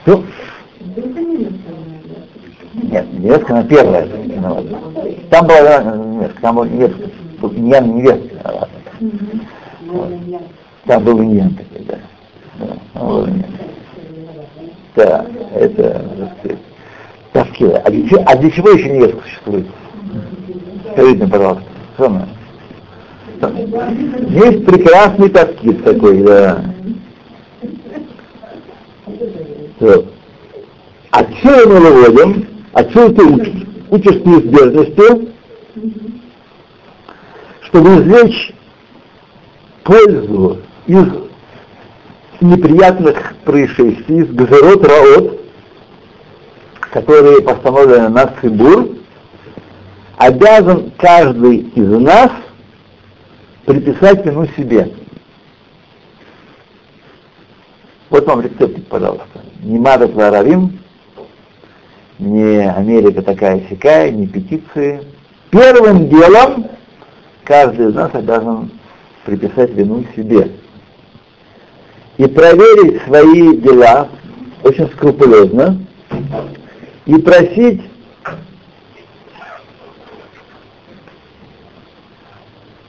[0.07, 0.25] Ну,
[2.83, 4.79] нет, Невестка, она первая виновата.
[5.31, 7.11] Там была невестка, там была невестка.
[7.41, 8.69] Тут не невестка виновата.
[9.87, 10.11] Вот.
[10.87, 11.99] Там был иньян такой, да.
[12.59, 13.29] Да, был.
[14.95, 16.05] Да, это,
[16.41, 16.59] сказать,
[17.33, 17.79] Таскила.
[17.79, 19.67] А для, чего- а для чего еще невестка существует?
[20.93, 21.65] Скажите пожалуйста.
[21.95, 22.29] Что она?
[24.29, 26.63] Есть прекрасный таскит такой, да.
[29.81, 30.13] Вот.
[31.11, 35.33] Отсюда мы выводим, отсюда ты учишь, учишь неизбежности,
[37.63, 38.55] чтобы извлечь
[39.85, 41.07] пользу из
[42.41, 45.41] неприятных происшествий, из газород раот,
[46.93, 48.97] которые постановлены на Цибур,
[50.17, 52.31] обязан каждый из нас
[53.65, 54.93] приписать вину себе.
[58.11, 59.41] Вот вам рецептик, пожалуйста.
[59.63, 60.82] Не Мадат Варавим,
[62.23, 65.03] не Америка такая сякая, не петиции.
[65.51, 66.67] Первым делом
[67.45, 68.71] каждый из нас обязан
[69.25, 70.53] приписать вину себе.
[72.19, 74.09] И проверить свои дела
[74.63, 75.79] очень скрупулезно
[77.07, 77.83] и просить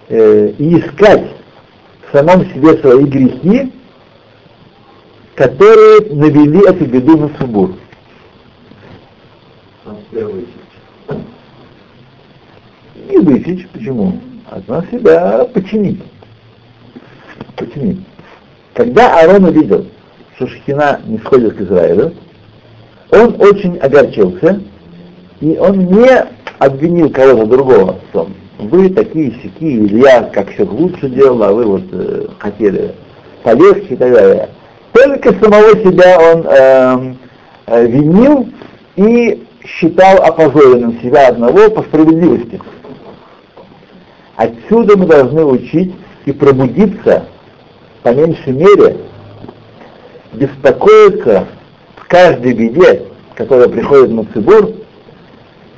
[0.10, 1.32] э, и искать
[2.08, 3.74] в самом себе свои грехи,
[5.36, 7.72] которые навели эту беду на Субур.
[13.14, 14.14] Не высечь, почему?
[14.50, 16.02] А на себя починить.
[17.56, 18.00] Починить.
[18.74, 19.86] Когда Аарон увидел,
[20.36, 22.16] что Шхина не сходит к Израилю,
[23.12, 24.60] он очень огорчился,
[25.42, 26.10] и он не
[26.58, 28.34] обвинил кого-то другого в том.
[28.58, 32.96] Вы такие сики, или я как все лучше делал, а вы вот э, хотели
[33.44, 34.50] полегче и так далее.
[34.92, 37.18] Только самого себя он эм,
[37.68, 38.50] э, винил
[38.96, 42.60] и считал опозоренным себя одного по справедливости.
[44.36, 45.94] Отсюда мы должны учить
[46.26, 47.26] и пробудиться,
[48.02, 48.98] по меньшей мере,
[50.34, 51.48] беспокоиться
[51.96, 53.04] в каждой беде,
[53.36, 54.72] которая приходит на Цибур,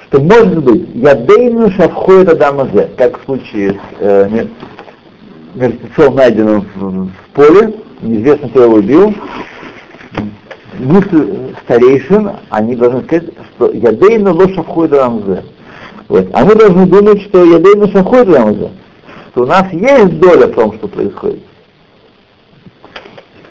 [0.08, 4.48] что может быть ядейну шавхоет адамазе, как в случае с э, мер-
[5.56, 9.14] мертвецом, найденным в, в поле, неизвестно, кто его убил,
[10.80, 13.26] мысль старейшин, они должны сказать,
[13.56, 15.44] что ядейну ло шавхоет адамазе.
[16.08, 16.28] Вот.
[16.34, 18.72] А мы должны думать, что ядейну шавхоет адамазе,
[19.32, 21.44] что у нас есть доля в том, что происходит.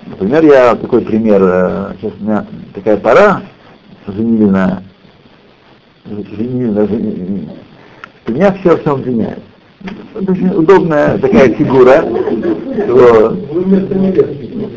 [0.07, 3.42] Например, я такой пример, э, сейчас у меня такая пора,
[4.07, 4.82] женили на
[6.07, 7.48] женили на женили,
[8.28, 9.42] меня все всем обвиняют.
[10.14, 12.05] Это очень удобная такая фигура.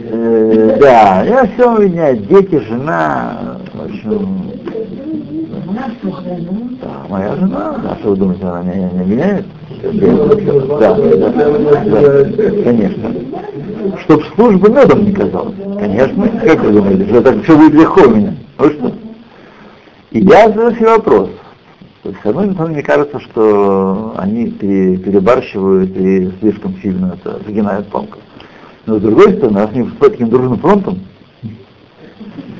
[0.09, 4.51] э, да, я все обвиняю, дети, жена, в общем,
[6.81, 9.45] да, моя жена, а что вы думаете, она меня не обвиняет?
[10.79, 11.33] Да, да,
[12.63, 13.13] конечно.
[14.03, 15.55] Чтоб служба медом не казалась.
[15.79, 18.33] Конечно, как вы думаете, что так все будет легко у меня?
[18.57, 18.91] Ну что?
[20.11, 21.29] И я задаю себе вопрос.
[22.03, 27.39] То есть, с одной стороны, мне кажется, что они пере- перебарщивают и слишком сильно это
[27.45, 28.19] загинают палку.
[28.85, 30.99] Но с другой стороны, раз они выступают таким дружным фронтом,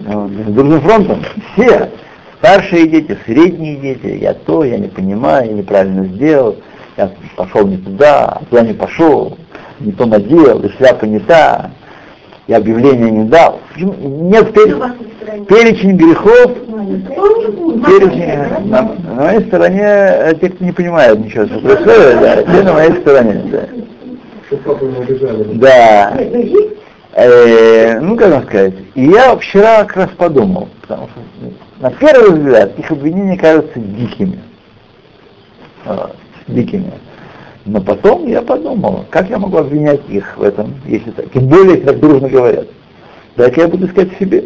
[0.05, 1.20] вот, дружным фронтом,
[1.53, 1.89] все,
[2.40, 6.56] старшие дети, средние дети, я то, я не понимаю, я неправильно сделал,
[6.98, 9.38] я пошел не туда, а туда не пошел,
[9.80, 11.72] не то надел, и шляпа не та,
[12.48, 13.60] я объявление не дал.
[13.70, 16.54] В общем, Нет пере- перечень грехов,
[17.86, 22.64] перечень, на, на моей стороне, э, те, кто не понимают ничего, что происходит, да, те
[22.64, 23.44] на моей стороне.
[23.52, 23.64] Да.
[24.48, 25.44] Чтобы папу не обижали.
[25.56, 26.18] Да.
[27.20, 31.20] Э, ну, как вам сказать, и я вчера как раз подумал, потому что
[31.80, 34.39] на первый взгляд их обвинения кажутся дикими.
[35.84, 36.15] Вот,
[36.47, 36.93] дикими.
[37.65, 41.74] Но потом я подумал, как я могу обвинять их в этом, если так, тем более,
[41.78, 42.68] если так дружно говорят.
[43.36, 44.43] Дай-ка я буду искать в себе.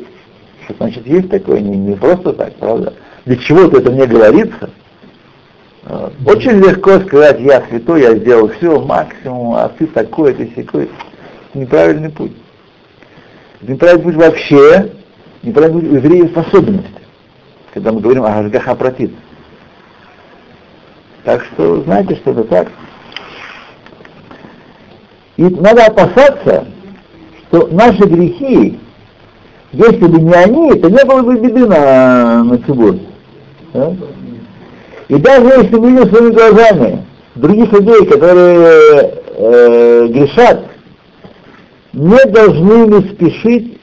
[0.63, 2.93] Что значит есть такое, не, не просто так, правда?
[3.26, 4.69] Для чего-то это мне говорится.
[5.84, 6.13] Вот.
[6.26, 10.89] Очень легко сказать, я святой, я сделал все, максимум, а ты такой, ты секой.
[11.53, 12.32] Неправильный путь.
[13.62, 14.91] Неправильный путь вообще,
[15.43, 16.32] неправильный путь у евреев
[17.74, 19.12] когда мы говорим о Гашгаха Пратит.
[21.24, 22.68] Так что знаете, что это так.
[25.38, 26.66] И надо опасаться,
[27.47, 28.80] что наши грехи,
[29.72, 32.97] если бы не они, то не было бы беды на, на Цибур.
[33.74, 33.95] Да?
[35.07, 37.05] И даже если мы видим своими глазами
[37.36, 40.70] других людей, которые э, грешат,
[41.94, 43.82] не должны мы спешить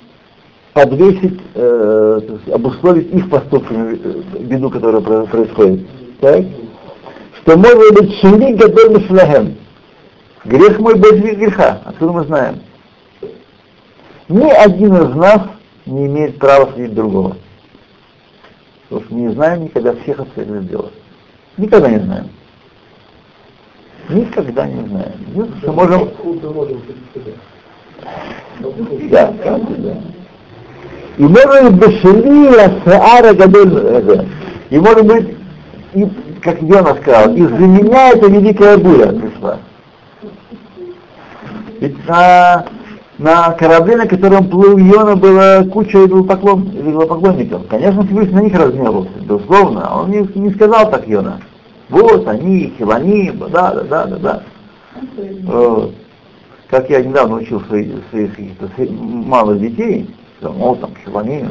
[0.73, 2.21] подвесить, э,
[2.53, 5.87] обусловить их поступками э, беду, которая про- происходит.
[6.21, 6.45] Так?
[7.41, 9.57] Что может быть шили гадоль мишлагем.
[10.45, 11.83] Грех мой больше греха.
[11.85, 12.61] Откуда мы знаем?
[14.29, 15.43] Ни один из нас
[15.87, 17.37] не имеет права судить другого.
[18.89, 20.91] Потому что мы не знаем никогда всех обстоятельств дела.
[21.57, 22.29] Никогда не знаем.
[24.09, 25.13] Никогда не знаем.
[25.29, 26.09] Единственное, что можем...
[29.11, 29.61] Да, да.
[31.17, 34.25] И может быть бешели асаара гадоль э,
[34.71, 35.37] И может быть,
[35.95, 36.07] и,
[36.41, 39.59] как Йона сказал, из-за меня эта великая буря пришла.
[41.81, 42.67] Ведь на,
[43.19, 47.67] на корабле, на котором плыл Йона, была куча идолопоклон, идолопоклонников.
[47.69, 49.91] Конечно, Всевышний на них разгневался, безусловно.
[50.01, 51.41] Он не, не сказал так Йона.
[51.89, 54.43] Вот они, хилани, да, да, да, да, да.
[55.45, 55.95] Вот.
[56.69, 60.09] Как я недавно учил своих, своих малых детей,
[60.43, 61.49] мол, там, хилани,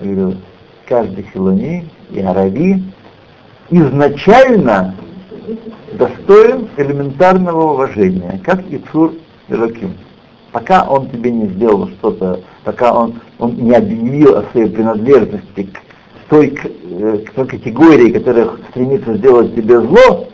[0.00, 0.38] я говорю,
[0.86, 2.82] каждый хилани и араби
[3.70, 4.96] изначально
[5.92, 9.12] достоин элементарного уважения, как и Цур
[9.48, 9.94] Ираким.
[10.50, 15.80] Пока он тебе не сделал что-то, пока он, он не объявил о своей принадлежности к
[16.28, 20.28] той, к, э, к той категории, которая стремится сделать тебе зло,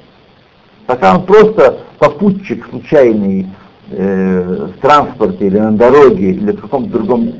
[0.86, 3.46] пока он просто попутчик случайный
[3.90, 7.32] э, в транспорте или на дороге или в каком-то другом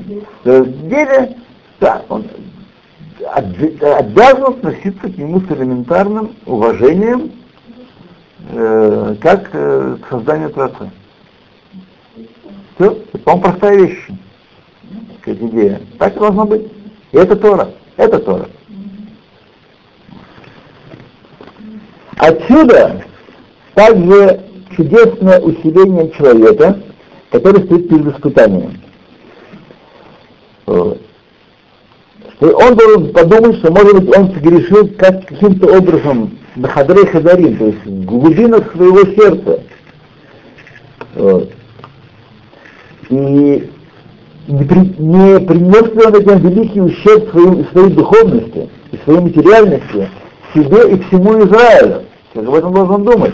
[0.43, 1.37] деле,
[1.79, 2.25] да, он
[3.33, 7.31] обязан относиться к нему с элементарным уважением,
[8.49, 10.89] э, как э, к созданию Творца.
[12.75, 14.07] Все, это, по-моему, простая вещь,
[15.17, 15.81] такая идея.
[15.99, 16.71] Так и должно быть.
[17.11, 17.69] И это Тора.
[17.97, 18.47] Это Тора.
[22.17, 23.03] Отсюда
[23.73, 24.41] также
[24.75, 26.79] чудесное усиление человека,
[27.31, 28.81] который стоит перед испытанием.
[30.65, 31.01] Вот.
[32.35, 37.57] Что он должен подумать, что, может быть, он согрешил как, каким-то образом на хадре хадарим,
[37.57, 39.63] то есть в глубинах своего сердца.
[41.15, 41.51] Вот.
[43.09, 43.69] И
[44.47, 50.09] не, при, не принес ли он этим великий ущерб своей, своей духовности и своей материальности
[50.53, 52.03] себе и всему Израилю.
[52.33, 53.33] Как об этом должен думать.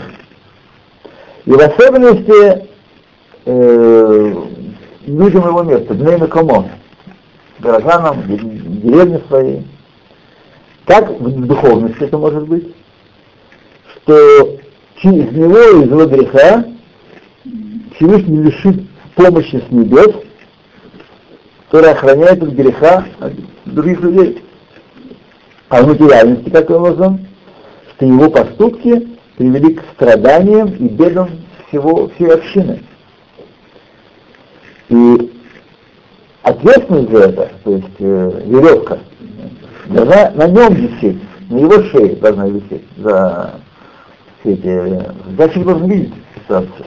[1.48, 2.68] И в особенности
[3.46, 4.34] э,
[5.06, 6.68] людям его места, Бней Комо,
[7.58, 9.66] горожанам, де- деревне своей.
[10.84, 12.74] Как в духовности это может быть?
[13.94, 14.58] Что
[14.96, 16.66] через него, из его греха,
[17.96, 18.82] Всевышний лишит
[19.14, 20.16] помощи с небес,
[21.70, 23.32] которая охраняет от греха от
[23.64, 24.44] других людей.
[25.70, 27.26] А в материальности каким образом?
[27.96, 31.30] Что его поступки привели к страданиям и бедам
[31.68, 32.82] всего, всей общины.
[34.88, 35.32] И
[36.42, 38.98] ответственность за это, то есть э, веревка,
[39.86, 43.54] должна на нем висеть, на его шее должна висеть за
[44.40, 45.04] все эти...
[45.36, 46.86] Зачем должен видеть ситуацию?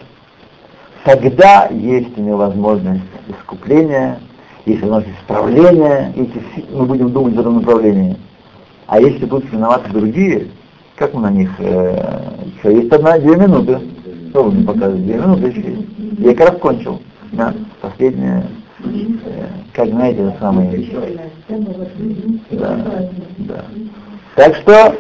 [1.05, 4.19] Тогда есть у него возможность искупления,
[4.65, 8.17] есть возможность исправления, если мы будем думать в этом направлении.
[8.87, 10.49] А если будут виноваты другие,
[11.01, 11.49] как мы на них...
[11.57, 12.19] Э,
[12.57, 13.79] еще есть одна, две минуты.
[14.29, 15.03] Что вы мне показываете?
[15.03, 16.19] Две минуты еще есть.
[16.19, 17.01] Я как раз кончил.
[17.31, 18.45] Да, последняя,
[18.83, 20.69] э, как знаете, самое...
[22.51, 22.77] Да,
[23.39, 23.65] да.
[24.35, 24.95] Так что,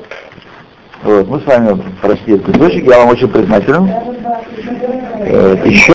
[1.03, 3.87] вот, мы с вами прошли этот кусочек, я вам очень признателен.
[5.19, 5.93] Э, еще